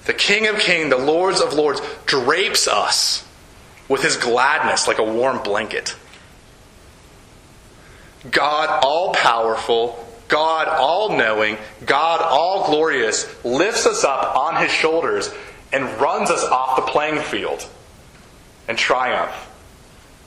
The 0.07 0.15
King 0.15 0.47
of 0.47 0.59
Kings, 0.59 0.89
the 0.89 0.97
Lords 0.97 1.43
of 1.43 1.53
Lords, 1.53 1.83
drapes 2.07 2.67
us 2.67 3.27
with 3.91 4.03
his 4.03 4.17
gladness 4.17 4.89
like 4.89 4.99
a 4.99 5.05
warm 5.05 5.43
blanket. 5.43 5.97
God 8.31 8.81
all 8.83 9.13
powerful, 9.13 10.03
God 10.29 10.67
all 10.67 11.15
knowing, 11.15 11.59
God 11.85 12.23
all 12.23 12.71
glorious 12.71 13.27
lifts 13.45 13.85
us 13.85 14.03
up 14.03 14.35
on 14.35 14.63
his 14.63 14.73
shoulders 14.73 15.31
and 15.75 15.85
runs 16.01 16.31
us 16.31 16.43
off 16.43 16.77
the 16.77 16.91
playing 16.91 17.21
field 17.21 17.69
and 18.69 18.79
triumph, 18.79 19.35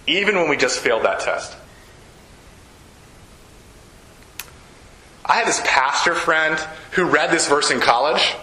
even 0.07 0.35
when 0.35 0.49
we 0.49 0.57
just 0.57 0.79
failed 0.79 1.03
that 1.03 1.19
test. 1.19 1.55
I 5.25 5.35
had 5.35 5.47
this 5.47 5.61
pastor 5.65 6.13
friend 6.13 6.59
who 6.91 7.05
read 7.05 7.31
this 7.31 7.47
verse 7.47 7.71
in 7.71 7.79
college, 7.79 8.35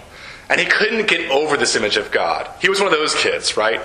and 0.48 0.60
he 0.60 0.66
couldn't 0.66 1.06
get 1.06 1.30
over 1.30 1.56
this 1.56 1.76
image 1.76 1.96
of 1.96 2.10
God. 2.10 2.48
He 2.60 2.68
was 2.68 2.80
one 2.80 2.92
of 2.92 2.98
those 2.98 3.14
kids, 3.14 3.56
right? 3.56 3.80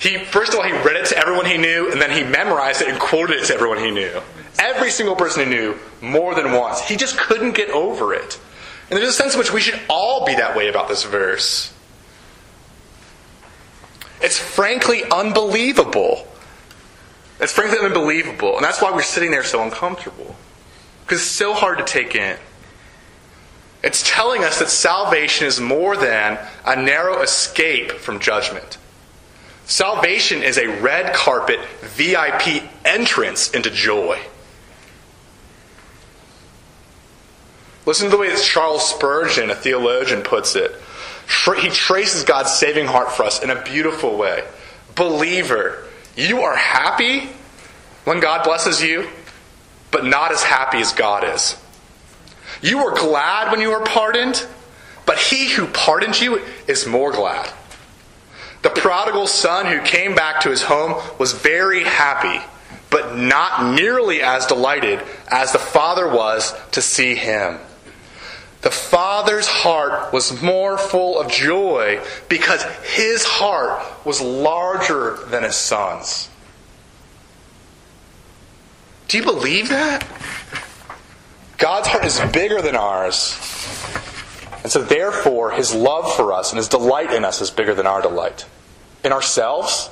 He 0.00 0.24
first 0.24 0.52
of 0.52 0.58
all 0.58 0.64
he 0.64 0.72
read 0.72 0.96
it 0.96 1.06
to 1.06 1.18
everyone 1.18 1.46
he 1.46 1.58
knew, 1.58 1.90
and 1.90 2.00
then 2.00 2.10
he 2.10 2.22
memorized 2.22 2.82
it 2.82 2.88
and 2.88 2.98
quoted 2.98 3.40
it 3.40 3.46
to 3.46 3.54
everyone 3.54 3.78
he 3.78 3.90
knew. 3.90 4.20
Every 4.58 4.90
single 4.90 5.16
person 5.16 5.44
he 5.44 5.50
knew, 5.50 5.76
more 6.00 6.34
than 6.34 6.52
once. 6.52 6.80
He 6.80 6.96
just 6.96 7.18
couldn't 7.18 7.54
get 7.54 7.70
over 7.70 8.14
it. 8.14 8.38
And 8.88 8.98
there's 8.98 9.08
a 9.08 9.12
sense 9.12 9.34
in 9.34 9.38
which 9.38 9.52
we 9.52 9.60
should 9.60 9.80
all 9.88 10.24
be 10.24 10.34
that 10.36 10.56
way 10.56 10.68
about 10.68 10.88
this 10.88 11.04
verse. 11.04 11.72
It's 14.20 14.38
frankly 14.38 15.02
unbelievable. 15.10 16.26
It's 17.40 17.52
frankly 17.52 17.78
unbelievable. 17.82 18.56
And 18.56 18.64
that's 18.64 18.82
why 18.82 18.92
we're 18.92 19.02
sitting 19.02 19.30
there 19.30 19.44
so 19.44 19.62
uncomfortable. 19.62 20.36
Because 21.04 21.20
it's 21.22 21.30
so 21.30 21.54
hard 21.54 21.78
to 21.78 21.84
take 21.84 22.14
in. 22.14 22.36
It's 23.82 24.08
telling 24.08 24.44
us 24.44 24.58
that 24.58 24.68
salvation 24.68 25.46
is 25.46 25.58
more 25.58 25.96
than 25.96 26.38
a 26.66 26.76
narrow 26.76 27.22
escape 27.22 27.92
from 27.92 28.20
judgment. 28.20 28.76
Salvation 29.64 30.42
is 30.42 30.58
a 30.58 30.66
red 30.80 31.14
carpet 31.14 31.60
VIP 31.80 32.64
entrance 32.84 33.50
into 33.52 33.70
joy. 33.70 34.18
Listen 37.86 38.06
to 38.06 38.10
the 38.10 38.18
way 38.18 38.28
that 38.28 38.42
Charles 38.42 38.86
Spurgeon, 38.86 39.48
a 39.48 39.54
theologian, 39.54 40.22
puts 40.22 40.54
it. 40.54 40.72
He 41.60 41.68
traces 41.68 42.24
God's 42.24 42.52
saving 42.52 42.86
heart 42.86 43.12
for 43.12 43.24
us 43.24 43.42
in 43.42 43.50
a 43.50 43.62
beautiful 43.62 44.16
way. 44.16 44.44
Believer, 44.96 45.84
you 46.16 46.42
are 46.42 46.56
happy 46.56 47.28
when 48.04 48.20
God 48.20 48.44
blesses 48.44 48.82
you, 48.82 49.08
but 49.90 50.04
not 50.04 50.32
as 50.32 50.42
happy 50.42 50.78
as 50.78 50.92
God 50.92 51.24
is. 51.24 51.56
You 52.62 52.80
are 52.80 52.96
glad 52.96 53.50
when 53.50 53.60
you 53.60 53.70
are 53.72 53.84
pardoned, 53.84 54.44
but 55.06 55.18
he 55.18 55.50
who 55.50 55.66
pardoned 55.66 56.20
you 56.20 56.40
is 56.66 56.86
more 56.86 57.12
glad. 57.12 57.50
The 58.62 58.70
prodigal 58.70 59.26
son 59.26 59.66
who 59.66 59.80
came 59.82 60.14
back 60.14 60.40
to 60.42 60.50
his 60.50 60.62
home 60.62 61.00
was 61.18 61.32
very 61.32 61.84
happy, 61.84 62.44
but 62.90 63.16
not 63.16 63.74
nearly 63.74 64.20
as 64.20 64.46
delighted 64.46 65.00
as 65.28 65.52
the 65.52 65.58
Father 65.58 66.08
was 66.08 66.54
to 66.72 66.82
see 66.82 67.14
him. 67.14 67.58
The 68.62 68.70
Father's 68.70 69.46
heart 69.46 70.12
was 70.12 70.42
more 70.42 70.76
full 70.76 71.18
of 71.18 71.30
joy 71.30 72.02
because 72.28 72.62
his 72.94 73.24
heart 73.24 73.82
was 74.04 74.20
larger 74.20 75.18
than 75.28 75.44
his 75.44 75.56
Son's. 75.56 76.28
Do 79.08 79.16
you 79.16 79.24
believe 79.24 79.70
that? 79.70 80.06
God's 81.56 81.88
heart 81.88 82.04
is 82.04 82.20
bigger 82.32 82.60
than 82.60 82.76
ours. 82.76 83.34
And 84.62 84.70
so, 84.70 84.82
therefore, 84.82 85.52
his 85.52 85.74
love 85.74 86.14
for 86.14 86.32
us 86.32 86.52
and 86.52 86.58
his 86.58 86.68
delight 86.68 87.12
in 87.12 87.24
us 87.24 87.40
is 87.40 87.50
bigger 87.50 87.74
than 87.74 87.86
our 87.86 88.02
delight. 88.02 88.46
In 89.02 89.12
ourselves, 89.12 89.88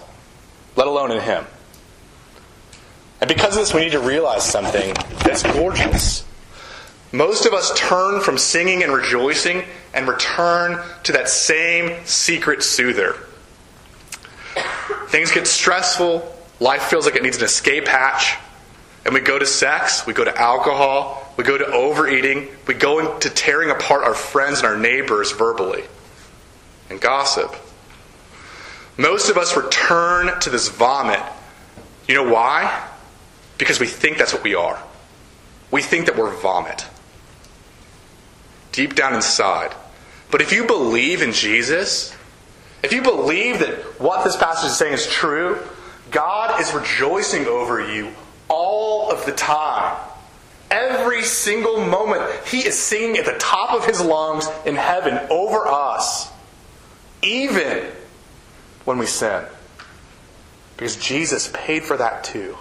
let 0.76 0.86
alone 0.86 1.10
in 1.10 1.22
him. 1.22 1.46
And 3.20 3.28
because 3.28 3.56
of 3.56 3.62
this, 3.62 3.72
we 3.72 3.80
need 3.80 3.92
to 3.92 4.00
realize 4.00 4.44
something 4.44 4.94
that's 5.24 5.42
gorgeous. 5.42 6.24
Most 7.12 7.46
of 7.46 7.54
us 7.54 7.72
turn 7.74 8.20
from 8.20 8.36
singing 8.36 8.82
and 8.82 8.92
rejoicing 8.92 9.64
and 9.94 10.06
return 10.06 10.82
to 11.04 11.12
that 11.12 11.28
same 11.28 12.04
secret 12.04 12.62
soother. 12.62 13.16
Things 15.08 15.32
get 15.32 15.46
stressful, 15.46 16.36
life 16.60 16.82
feels 16.82 17.06
like 17.06 17.16
it 17.16 17.22
needs 17.22 17.38
an 17.38 17.44
escape 17.44 17.88
hatch, 17.88 18.36
and 19.06 19.14
we 19.14 19.20
go 19.20 19.38
to 19.38 19.46
sex, 19.46 20.06
we 20.06 20.12
go 20.12 20.24
to 20.24 20.38
alcohol, 20.38 21.32
we 21.38 21.44
go 21.44 21.56
to 21.56 21.66
overeating, 21.66 22.48
we 22.66 22.74
go 22.74 22.98
into 22.98 23.30
tearing 23.30 23.70
apart 23.70 24.04
our 24.04 24.14
friends 24.14 24.58
and 24.58 24.66
our 24.66 24.76
neighbors 24.76 25.32
verbally, 25.32 25.84
and 26.90 27.00
gossip. 27.00 27.54
Most 28.98 29.30
of 29.30 29.38
us 29.38 29.56
return 29.56 30.38
to 30.40 30.50
this 30.50 30.68
vomit. 30.68 31.20
You 32.06 32.16
know 32.16 32.30
why? 32.30 32.86
Because 33.56 33.80
we 33.80 33.86
think 33.86 34.18
that's 34.18 34.34
what 34.34 34.42
we 34.42 34.54
are. 34.54 34.82
We 35.70 35.80
think 35.80 36.06
that 36.06 36.16
we're 36.16 36.34
vomit. 36.36 36.86
Deep 38.72 38.94
down 38.94 39.14
inside. 39.14 39.74
But 40.30 40.40
if 40.40 40.52
you 40.52 40.66
believe 40.66 41.22
in 41.22 41.32
Jesus, 41.32 42.14
if 42.82 42.92
you 42.92 43.02
believe 43.02 43.60
that 43.60 44.00
what 44.00 44.24
this 44.24 44.36
passage 44.36 44.70
is 44.70 44.76
saying 44.76 44.94
is 44.94 45.06
true, 45.06 45.58
God 46.10 46.60
is 46.60 46.72
rejoicing 46.72 47.46
over 47.46 47.80
you 47.80 48.12
all 48.48 49.10
of 49.10 49.24
the 49.26 49.32
time. 49.32 49.96
Every 50.70 51.22
single 51.22 51.84
moment, 51.84 52.22
He 52.46 52.58
is 52.58 52.78
singing 52.78 53.16
at 53.16 53.24
the 53.24 53.38
top 53.38 53.72
of 53.72 53.86
His 53.86 54.00
lungs 54.00 54.46
in 54.66 54.76
heaven 54.76 55.18
over 55.30 55.66
us, 55.66 56.30
even 57.22 57.86
when 58.84 58.98
we 58.98 59.06
sin. 59.06 59.44
Because 60.76 60.96
Jesus 60.96 61.50
paid 61.52 61.82
for 61.82 61.96
that 61.96 62.22
too. 62.22 62.56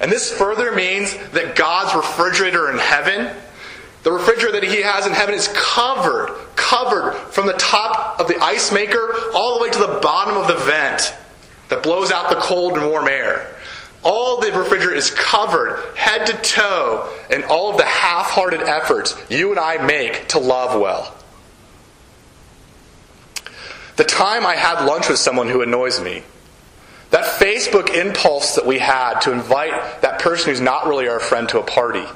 And 0.00 0.10
this 0.10 0.30
further 0.30 0.72
means 0.72 1.16
that 1.32 1.56
God's 1.56 1.94
refrigerator 1.94 2.70
in 2.70 2.78
heaven, 2.78 3.34
the 4.06 4.12
refrigerator 4.12 4.60
that 4.60 4.62
He 4.62 4.82
has 4.82 5.04
in 5.04 5.12
heaven, 5.12 5.34
is 5.34 5.48
covered, 5.48 6.32
covered 6.54 7.14
from 7.32 7.48
the 7.48 7.54
top 7.54 8.20
of 8.20 8.28
the 8.28 8.40
ice 8.40 8.70
maker 8.70 9.12
all 9.34 9.58
the 9.58 9.64
way 9.64 9.70
to 9.70 9.78
the 9.80 9.98
bottom 10.00 10.36
of 10.36 10.46
the 10.46 10.54
vent 10.54 11.12
that 11.70 11.82
blows 11.82 12.12
out 12.12 12.30
the 12.30 12.36
cold 12.36 12.74
and 12.74 12.86
warm 12.86 13.08
air. 13.08 13.52
All 14.04 14.40
the 14.40 14.52
refrigerator 14.52 14.94
is 14.94 15.10
covered 15.10 15.82
head 15.96 16.24
to 16.28 16.34
toe 16.34 17.12
in 17.30 17.42
all 17.50 17.72
of 17.72 17.78
the 17.78 17.84
half 17.84 18.26
hearted 18.26 18.62
efforts 18.62 19.20
you 19.28 19.50
and 19.50 19.58
I 19.58 19.84
make 19.84 20.28
to 20.28 20.38
love 20.38 20.80
well. 20.80 21.12
The 23.96 24.04
time 24.04 24.46
I 24.46 24.54
had 24.54 24.86
lunch 24.86 25.08
with 25.08 25.18
someone 25.18 25.48
who 25.48 25.62
annoys 25.62 26.00
me, 26.00 26.22
that 27.10 27.40
Facebook 27.40 27.92
impulse 27.92 28.54
that 28.54 28.66
we 28.66 28.78
had 28.78 29.18
to 29.22 29.32
invite 29.32 30.02
that 30.02 30.20
person 30.20 30.50
who's 30.50 30.60
not 30.60 30.86
really 30.86 31.08
our 31.08 31.18
friend 31.18 31.48
to 31.48 31.58
a 31.58 31.64
party. 31.64 32.06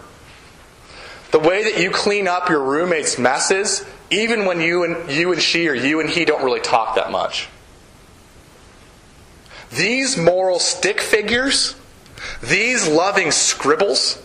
The 1.30 1.38
way 1.38 1.64
that 1.64 1.80
you 1.80 1.90
clean 1.90 2.26
up 2.26 2.48
your 2.48 2.62
roommate's 2.62 3.18
messes, 3.18 3.84
even 4.10 4.46
when 4.46 4.60
you 4.60 4.84
and, 4.84 5.10
you 5.10 5.32
and 5.32 5.40
she 5.40 5.68
or 5.68 5.74
you 5.74 6.00
and 6.00 6.10
he 6.10 6.24
don't 6.24 6.44
really 6.44 6.60
talk 6.60 6.96
that 6.96 7.10
much. 7.10 7.48
These 9.70 10.16
moral 10.16 10.58
stick 10.58 11.00
figures, 11.00 11.76
these 12.42 12.88
loving 12.88 13.30
scribbles, 13.30 14.20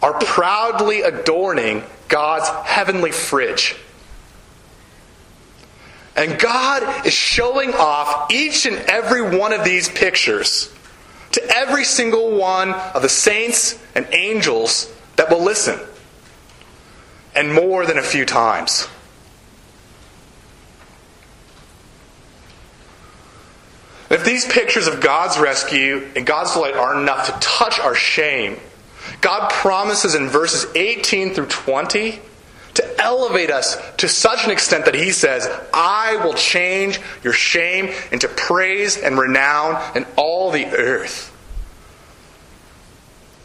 are 0.00 0.14
proudly 0.14 1.02
adorning 1.02 1.84
God's 2.08 2.48
heavenly 2.66 3.12
fridge. 3.12 3.76
And 6.16 6.38
God 6.38 7.06
is 7.06 7.12
showing 7.12 7.72
off 7.74 8.30
each 8.30 8.66
and 8.66 8.76
every 8.76 9.36
one 9.36 9.52
of 9.52 9.64
these 9.64 9.88
pictures 9.88 10.72
to 11.32 11.42
every 11.54 11.84
single 11.84 12.36
one 12.36 12.70
of 12.70 13.02
the 13.02 13.08
saints 13.08 13.78
and 13.94 14.06
angels 14.12 14.92
that 15.16 15.30
will 15.30 15.42
listen. 15.42 15.78
And 17.34 17.52
more 17.52 17.86
than 17.86 17.98
a 17.98 18.02
few 18.02 18.24
times. 18.24 18.88
If 24.12 24.26
these 24.26 24.44
pictures 24.44 24.86
of 24.86 25.00
God's 25.00 25.38
rescue 25.38 26.06
and 26.14 26.26
God's 26.26 26.52
delight 26.52 26.74
are 26.74 27.00
enough 27.00 27.26
to 27.26 27.32
touch 27.40 27.80
our 27.80 27.94
shame, 27.94 28.58
God 29.22 29.50
promises 29.50 30.14
in 30.14 30.28
verses 30.28 30.70
18 30.74 31.32
through 31.32 31.46
20 31.46 32.20
to 32.74 33.00
elevate 33.00 33.50
us 33.50 33.78
to 33.96 34.08
such 34.08 34.44
an 34.44 34.50
extent 34.50 34.84
that 34.84 34.94
he 34.94 35.12
says, 35.12 35.48
I 35.72 36.16
will 36.24 36.34
change 36.34 37.00
your 37.24 37.32
shame 37.32 37.94
into 38.10 38.28
praise 38.28 38.98
and 38.98 39.18
renown 39.18 39.82
in 39.96 40.04
all 40.16 40.50
the 40.50 40.66
earth. 40.66 41.31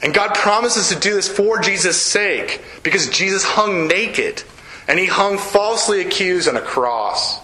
And 0.02 0.14
God 0.14 0.36
promises 0.36 0.90
to 0.90 1.00
do 1.00 1.16
this 1.16 1.28
for 1.28 1.60
Jesus' 1.60 2.00
sake, 2.00 2.64
because 2.84 3.10
Jesus 3.10 3.44
hung 3.44 3.88
naked 3.88 4.44
and 4.88 5.00
he 5.00 5.06
hung 5.06 5.38
falsely 5.38 6.02
accused 6.02 6.48
on 6.48 6.56
a 6.56 6.62
cross, 6.62 7.40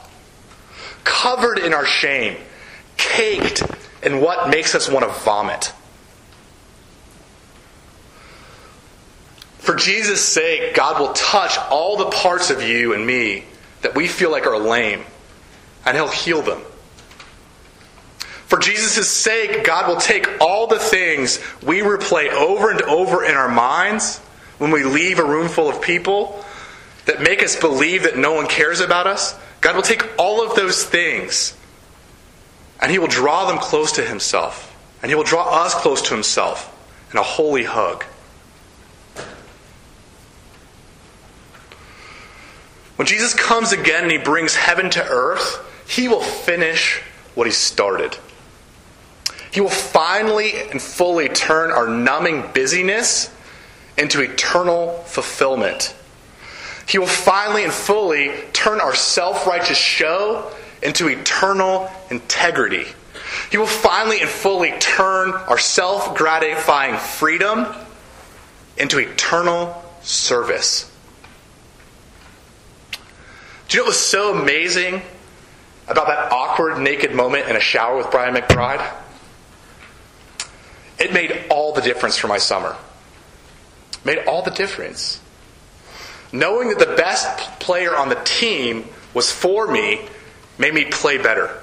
covered 1.03 1.59
in 1.59 1.73
our 1.73 1.85
shame, 1.85 2.37
caked 2.95 3.63
in 4.03 4.21
what 4.21 4.49
makes 4.49 4.75
us 4.75 4.87
want 4.89 5.05
to 5.05 5.11
vomit. 5.21 5.73
For 9.57 9.75
Jesus' 9.75 10.23
sake, 10.23 10.75
God 10.75 10.99
will 10.99 11.13
touch 11.13 11.57
all 11.69 11.97
the 11.97 12.09
parts 12.11 12.49
of 12.49 12.61
you 12.61 12.93
and 12.93 13.07
me 13.07 13.45
that 13.81 13.95
we 13.95 14.07
feel 14.07 14.29
like 14.29 14.45
are 14.45 14.59
lame, 14.59 15.03
and 15.85 15.97
He'll 15.97 16.07
heal 16.07 16.41
them. 16.41 16.61
For 18.53 18.59
Jesus' 18.59 19.09
sake, 19.09 19.63
God 19.63 19.87
will 19.87 19.99
take 19.99 20.27
all 20.39 20.67
the 20.67 20.77
things 20.77 21.39
we 21.63 21.79
replay 21.79 22.29
over 22.29 22.69
and 22.69 22.83
over 22.83 23.25
in 23.25 23.33
our 23.33 23.49
minds 23.49 24.19
when 24.59 24.69
we 24.69 24.83
leave 24.83 25.17
a 25.17 25.25
room 25.25 25.47
full 25.47 25.67
of 25.67 25.81
people 25.81 26.45
that 27.05 27.19
make 27.19 27.41
us 27.41 27.59
believe 27.59 28.03
that 28.03 28.15
no 28.15 28.33
one 28.33 28.45
cares 28.45 28.79
about 28.79 29.07
us. 29.07 29.35
God 29.59 29.75
will 29.75 29.81
take 29.81 30.07
all 30.19 30.47
of 30.47 30.55
those 30.55 30.83
things 30.83 31.57
and 32.79 32.91
He 32.91 32.99
will 32.99 33.07
draw 33.07 33.47
them 33.47 33.57
close 33.57 33.93
to 33.93 34.03
Himself. 34.03 34.71
And 35.01 35.09
He 35.09 35.15
will 35.15 35.23
draw 35.23 35.63
us 35.63 35.73
close 35.73 36.03
to 36.03 36.13
Himself 36.13 36.71
in 37.11 37.17
a 37.17 37.23
holy 37.23 37.63
hug. 37.63 38.03
When 42.97 43.07
Jesus 43.07 43.33
comes 43.33 43.71
again 43.71 44.03
and 44.03 44.11
he 44.11 44.19
brings 44.19 44.53
heaven 44.53 44.91
to 44.91 45.03
earth, 45.03 45.65
he 45.89 46.07
will 46.07 46.21
finish 46.21 47.01
what 47.33 47.47
he 47.47 47.51
started. 47.51 48.15
He 49.53 49.61
will 49.61 49.69
finally 49.69 50.59
and 50.71 50.81
fully 50.81 51.29
turn 51.29 51.69
our 51.69 51.87
numbing 51.87 52.43
busyness 52.55 53.31
into 53.99 54.21
eternal 54.21 54.97
fulfillment. 55.05 55.93
He 56.87 56.97
will 56.97 57.05
finally 57.05 57.63
and 57.63 57.71
fully 57.71 58.31
turn 58.51 58.81
our 58.81 58.95
self 58.95 59.45
righteous 59.45 59.77
show 59.77 60.51
into 60.81 61.07
eternal 61.07 61.87
integrity. 62.09 62.85
He 63.51 63.57
will 63.57 63.67
finally 63.67 64.21
and 64.21 64.29
fully 64.29 64.71
turn 64.79 65.33
our 65.33 65.59
self 65.59 66.17
gratifying 66.17 66.97
freedom 66.97 67.67
into 68.75 68.97
eternal 68.97 69.83
service. 70.01 70.91
Do 73.67 73.77
you 73.77 73.83
know 73.83 73.83
what 73.83 73.89
was 73.89 73.99
so 73.99 74.35
amazing 74.35 75.03
about 75.87 76.07
that 76.07 76.31
awkward 76.31 76.79
naked 76.79 77.13
moment 77.13 77.47
in 77.49 77.55
a 77.55 77.59
shower 77.59 77.97
with 77.97 78.09
Brian 78.09 78.33
McBride? 78.33 79.02
It 80.99 81.13
made 81.13 81.45
all 81.49 81.73
the 81.73 81.81
difference 81.81 82.17
for 82.17 82.27
my 82.27 82.37
summer. 82.37 82.75
Made 84.05 84.19
all 84.27 84.41
the 84.41 84.51
difference. 84.51 85.21
Knowing 86.31 86.69
that 86.69 86.79
the 86.79 86.95
best 86.95 87.59
player 87.59 87.95
on 87.95 88.09
the 88.09 88.21
team 88.23 88.85
was 89.13 89.31
for 89.31 89.67
me 89.67 90.01
made 90.57 90.73
me 90.73 90.85
play 90.85 91.17
better. 91.17 91.59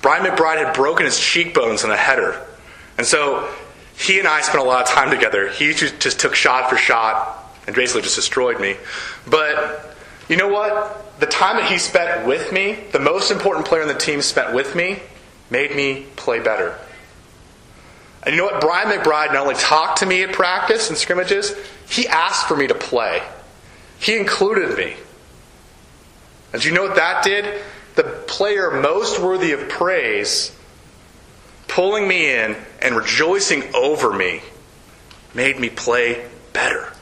Brian 0.00 0.24
McBride 0.24 0.64
had 0.64 0.74
broken 0.74 1.06
his 1.06 1.18
cheekbones 1.18 1.84
in 1.84 1.90
a 1.90 1.96
header. 1.96 2.44
And 2.98 3.06
so 3.06 3.48
he 3.96 4.18
and 4.18 4.26
I 4.26 4.40
spent 4.40 4.64
a 4.64 4.66
lot 4.66 4.82
of 4.82 4.88
time 4.88 5.10
together. 5.10 5.48
He 5.48 5.72
just 5.72 6.18
took 6.18 6.34
shot 6.34 6.70
for 6.70 6.76
shot 6.76 7.38
and 7.66 7.76
basically 7.76 8.02
just 8.02 8.16
destroyed 8.16 8.60
me. 8.60 8.76
But 9.28 9.96
you 10.28 10.36
know 10.36 10.48
what? 10.48 11.20
The 11.20 11.26
time 11.26 11.56
that 11.56 11.70
he 11.70 11.78
spent 11.78 12.26
with 12.26 12.52
me, 12.52 12.78
the 12.90 12.98
most 12.98 13.30
important 13.30 13.66
player 13.66 13.82
on 13.82 13.88
the 13.88 13.94
team 13.94 14.22
spent 14.22 14.54
with 14.54 14.74
me, 14.74 15.00
made 15.50 15.74
me 15.76 16.06
play 16.16 16.40
better. 16.40 16.76
And 18.22 18.34
you 18.34 18.40
know 18.40 18.44
what? 18.44 18.60
Brian 18.60 18.88
McBride 18.88 19.32
not 19.32 19.42
only 19.42 19.54
talked 19.54 19.98
to 19.98 20.06
me 20.06 20.22
at 20.22 20.32
practice 20.32 20.88
and 20.88 20.96
scrimmages, 20.96 21.54
he 21.88 22.06
asked 22.06 22.46
for 22.46 22.56
me 22.56 22.66
to 22.68 22.74
play. 22.74 23.22
He 23.98 24.16
included 24.16 24.76
me. 24.76 24.96
And 26.52 26.64
you 26.64 26.72
know 26.72 26.82
what 26.82 26.96
that 26.96 27.24
did? 27.24 27.62
The 27.94 28.04
player 28.04 28.70
most 28.70 29.18
worthy 29.20 29.52
of 29.52 29.68
praise, 29.68 30.54
pulling 31.68 32.06
me 32.06 32.32
in 32.32 32.56
and 32.80 32.96
rejoicing 32.96 33.74
over 33.74 34.12
me, 34.12 34.42
made 35.34 35.58
me 35.58 35.68
play 35.68 36.24
better. 36.52 36.92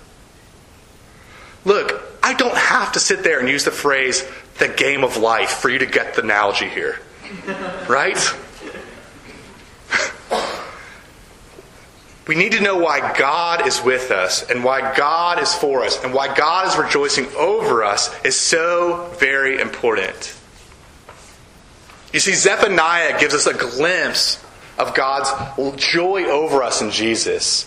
Look, 1.64 2.02
I 2.22 2.34
don't 2.34 2.56
have 2.56 2.92
to 2.92 3.00
sit 3.00 3.22
there 3.22 3.40
and 3.40 3.48
use 3.48 3.64
the 3.64 3.70
phrase 3.70 4.24
the 4.58 4.68
game 4.68 5.04
of 5.04 5.16
life 5.16 5.50
for 5.50 5.68
you 5.68 5.78
to 5.78 5.86
get 5.86 6.14
the 6.14 6.22
analogy 6.22 6.68
here. 6.68 6.98
Right? 7.88 8.18
We 12.31 12.37
need 12.37 12.53
to 12.53 12.61
know 12.61 12.76
why 12.76 13.12
God 13.18 13.66
is 13.66 13.83
with 13.83 14.12
us 14.12 14.49
and 14.49 14.62
why 14.62 14.95
God 14.95 15.43
is 15.43 15.53
for 15.53 15.83
us 15.83 16.01
and 16.05 16.14
why 16.14 16.33
God 16.33 16.68
is 16.68 16.78
rejoicing 16.78 17.26
over 17.37 17.83
us 17.83 18.09
is 18.24 18.39
so 18.39 19.12
very 19.18 19.61
important. 19.61 20.33
You 22.12 22.20
see, 22.20 22.35
Zephaniah 22.35 23.18
gives 23.18 23.35
us 23.35 23.49
a 23.49 23.53
glimpse 23.53 24.41
of 24.78 24.95
God's 24.95 25.28
joy 25.85 26.26
over 26.26 26.62
us 26.62 26.81
in 26.81 26.93
Jesus. 26.93 27.66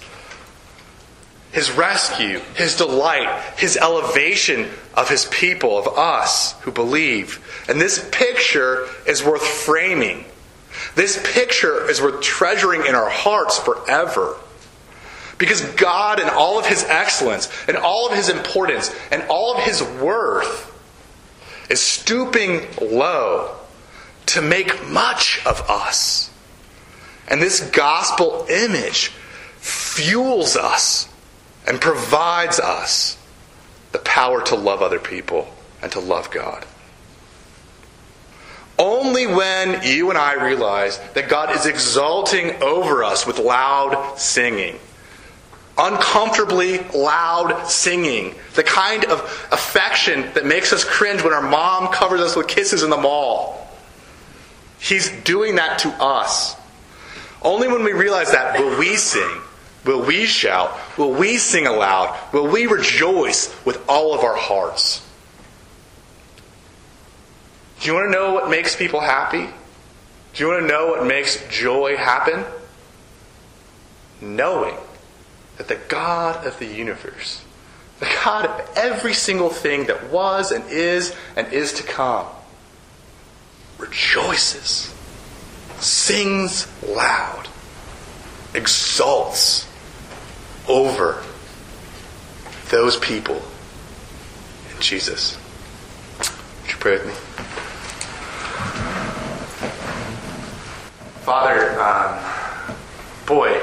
His 1.52 1.70
rescue, 1.72 2.40
His 2.56 2.78
delight, 2.78 3.44
His 3.58 3.76
elevation 3.76 4.70
of 4.94 5.10
His 5.10 5.26
people, 5.26 5.78
of 5.78 5.90
us 5.98 6.54
who 6.62 6.72
believe. 6.72 7.66
And 7.68 7.82
this 7.82 8.08
picture 8.14 8.88
is 9.06 9.26
worth 9.26 9.46
framing. 9.46 10.24
This 10.96 11.22
picture 11.34 11.90
is 11.90 12.02
worth 12.02 12.22
treasuring 12.22 12.86
in 12.86 12.96
our 12.96 13.10
hearts 13.10 13.60
forever. 13.60 14.38
Because 15.44 15.62
God, 15.74 16.22
and 16.22 16.30
all 16.30 16.58
of 16.58 16.66
His 16.66 16.86
excellence, 16.86 17.50
and 17.68 17.76
all 17.76 18.08
of 18.08 18.16
His 18.16 18.30
importance, 18.30 18.96
and 19.12 19.22
all 19.24 19.54
of 19.54 19.62
His 19.62 19.84
worth, 19.84 20.72
is 21.70 21.82
stooping 21.82 22.62
low 22.82 23.54
to 24.28 24.42
make 24.42 24.88
much 24.88 25.46
of 25.46 25.70
us. 25.70 26.32
And 27.28 27.42
this 27.42 27.60
gospel 27.72 28.46
image 28.50 29.08
fuels 29.58 30.56
us 30.56 31.10
and 31.68 31.82
provides 31.82 32.62
us 32.62 33.18
the 33.92 34.00
power 34.00 34.42
to 34.44 34.56
love 34.56 34.82
other 34.82 34.98
people 34.98 35.54
and 35.82 35.92
to 35.92 36.00
love 36.00 36.32
God. 36.32 36.66
Only 38.80 39.28
when 39.28 39.84
you 39.84 40.08
and 40.10 40.18
I 40.18 40.46
realize 40.46 41.00
that 41.16 41.28
God 41.28 41.54
is 41.54 41.66
exulting 41.66 42.64
over 42.64 43.04
us 43.04 43.28
with 43.28 43.40
loud 43.40 44.18
singing, 44.18 44.80
uncomfortably 45.78 46.80
loud 46.96 47.68
singing, 47.68 48.36
the 48.56 48.64
kind 48.64 49.06
of 49.06 49.20
affection 49.52 50.22
that 50.34 50.46
makes 50.46 50.72
us 50.72 50.84
cringe 50.84 51.24
when 51.24 51.34
our 51.34 51.42
mom 51.42 51.92
covers 51.92 52.22
us 52.22 52.36
with 52.36 52.48
kisses 52.48 52.84
in 52.84 52.90
the 52.90 52.98
mall. 52.98 53.68
He's 54.80 55.10
doing 55.24 55.56
that 55.56 55.80
to 55.80 55.90
us. 56.02 56.56
Only 57.42 57.68
when 57.68 57.84
we 57.84 57.94
realize 57.94 58.32
that 58.32 58.60
will 58.60 58.78
we 58.78 58.96
sing, 58.96 59.42
will 59.86 60.06
we 60.06 60.26
shout, 60.26 60.78
will 60.98 61.12
we 61.12 61.38
sing 61.38 61.68
aloud, 61.68 62.18
will 62.32 62.48
we 62.48 62.68
rejoice 62.68 63.54
with 63.66 63.84
all 63.90 64.14
of 64.14 64.24
our 64.24 64.36
hearts. 64.36 65.06
Do 67.82 67.88
you 67.88 67.96
want 67.96 68.08
to 68.08 68.12
know 68.12 68.34
what 68.34 68.50
makes 68.50 68.76
people 68.76 69.02
happy? 69.02 69.46
Do 70.34 70.44
you 70.44 70.50
want 70.50 70.62
to 70.62 70.68
know 70.68 70.88
what 70.88 71.06
makes 71.06 71.46
joy 71.50 71.98
happen? 71.98 72.46
Knowing 74.22 74.78
that 75.58 75.68
the 75.68 75.80
God 75.88 76.46
of 76.46 76.58
the 76.60 76.66
universe, 76.66 77.44
the 78.00 78.12
God 78.24 78.46
of 78.46 78.70
every 78.76 79.14
single 79.14 79.50
thing 79.50 79.86
that 79.86 80.12
was 80.12 80.52
and 80.52 80.64
is 80.70 81.16
and 81.36 81.52
is 81.54 81.74
to 81.74 81.84
come, 81.84 82.26
rejoices, 83.78 84.94
sings 85.80 86.68
loud, 86.84 87.48
exults 88.54 89.68
over 90.68 91.24
those 92.70 92.98
people 92.98 93.42
in 94.74 94.82
Jesus. 94.82 95.38
Would 96.18 96.72
you 96.72 96.78
pray 96.80 96.94
with 96.94 97.08
me? 97.08 97.14
Father, 101.24 101.80
um, 101.80 102.20
boy, 103.26 103.58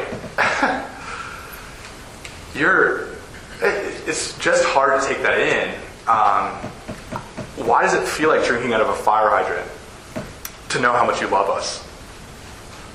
you're. 2.61 3.09
It's 3.63 4.39
just 4.39 4.65
hard 4.65 5.01
to 5.01 5.07
take 5.07 5.23
that 5.23 5.39
in. 5.39 5.75
Um, 6.07 6.71
why 7.67 7.83
does 7.83 7.95
it 7.95 8.07
feel 8.07 8.29
like 8.29 8.47
drinking 8.47 8.73
out 8.73 8.81
of 8.81 8.89
a 8.89 8.95
fire 8.95 9.29
hydrant 9.29 9.71
to 10.71 10.81
know 10.81 10.93
how 10.93 11.05
much 11.05 11.21
you 11.21 11.29
love 11.29 11.51
us? 11.51 11.83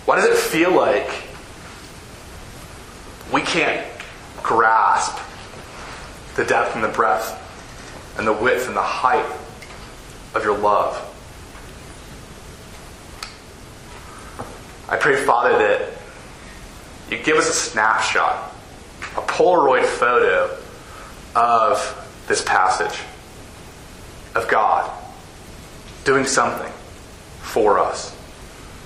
Why 0.06 0.16
does 0.16 0.26
it 0.26 0.36
feel 0.36 0.72
like 0.72 1.10
we 3.34 3.42
can't 3.42 3.86
grasp 4.42 5.18
the 6.36 6.46
depth 6.46 6.76
and 6.76 6.84
the 6.84 6.90
breadth 6.90 7.42
and 8.18 8.26
the 8.28 8.34
width 8.34 8.68
and 8.68 8.76
the 8.76 8.82
height 8.82 9.26
of 10.34 10.44
your 10.44 10.58
love? 10.58 11.02
I 14.88 14.98
pray, 14.98 15.16
Father, 15.26 15.58
that 15.58 15.90
you 17.10 17.18
give 17.24 17.38
us 17.38 17.50
a 17.50 17.54
snapshot, 17.54 18.55
Polaroid 19.36 19.84
photo 19.84 20.58
of 21.36 22.24
this 22.30 22.42
passage 22.42 22.98
of 24.34 24.48
God 24.48 24.90
doing 26.06 26.26
something 26.26 26.72
for 27.42 27.78
us. 27.78 28.16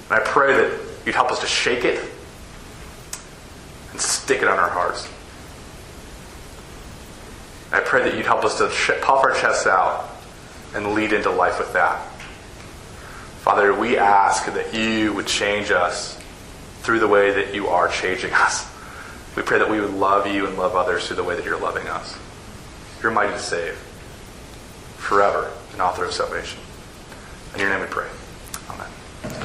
And 0.10 0.20
I 0.20 0.24
pray 0.26 0.54
that 0.56 0.80
you'd 1.06 1.14
help 1.14 1.32
us 1.32 1.39
to 1.41 1.45
shake 1.45 1.86
it 1.86 2.04
and 3.91 4.02
stick 4.02 4.41
it 4.41 4.47
on 4.47 4.58
our 4.58 4.72
hearts. 4.72 5.08
I 7.72 7.82
pray 7.82 8.02
that 8.10 8.18
you'd 8.18 8.26
help 8.26 8.43
us 8.43 8.58
to 8.58 8.70
puff 9.04 9.24
our 9.24 9.36
chests 9.36 9.68
out 9.68 10.10
and 10.74 10.95
lead 10.95 11.14
into 11.14 11.30
life 11.30 11.60
with 11.60 11.74
that. 11.74 12.02
Father, 13.41 13.72
we 13.72 14.00
ask 14.00 14.52
that 14.52 14.74
you 14.74 15.14
would 15.14 15.28
change 15.28 15.70
us 15.70 16.20
through 16.82 17.02
the 17.02 17.08
way 17.08 17.30
that 17.34 17.54
you 17.54 17.68
are 17.68 17.88
changing 17.88 18.34
us. 18.34 18.68
We 19.36 19.44
pray 19.44 19.60
that 19.60 19.70
we 19.70 19.80
would 19.80 19.94
love 19.94 20.28
you 20.28 20.48
and 20.48 20.58
love 20.58 20.76
others 20.76 21.08
through 21.08 21.18
the 21.18 21.24
way 21.24 21.36
that 21.36 21.46
you're 21.46 21.60
loving 21.60 21.88
us. 21.88 22.18
You're 23.02 23.12
mighty 23.12 23.34
to 23.34 23.40
save 23.40 23.76
forever 24.98 25.52
an 25.74 25.82
author 25.82 26.06
of 26.06 26.12
salvation. 26.12 26.60
In 27.54 27.62
your 27.62 27.70
name 27.70 27.82
we 27.82 27.88
pray. 27.88 28.08
Amen. 28.70 29.40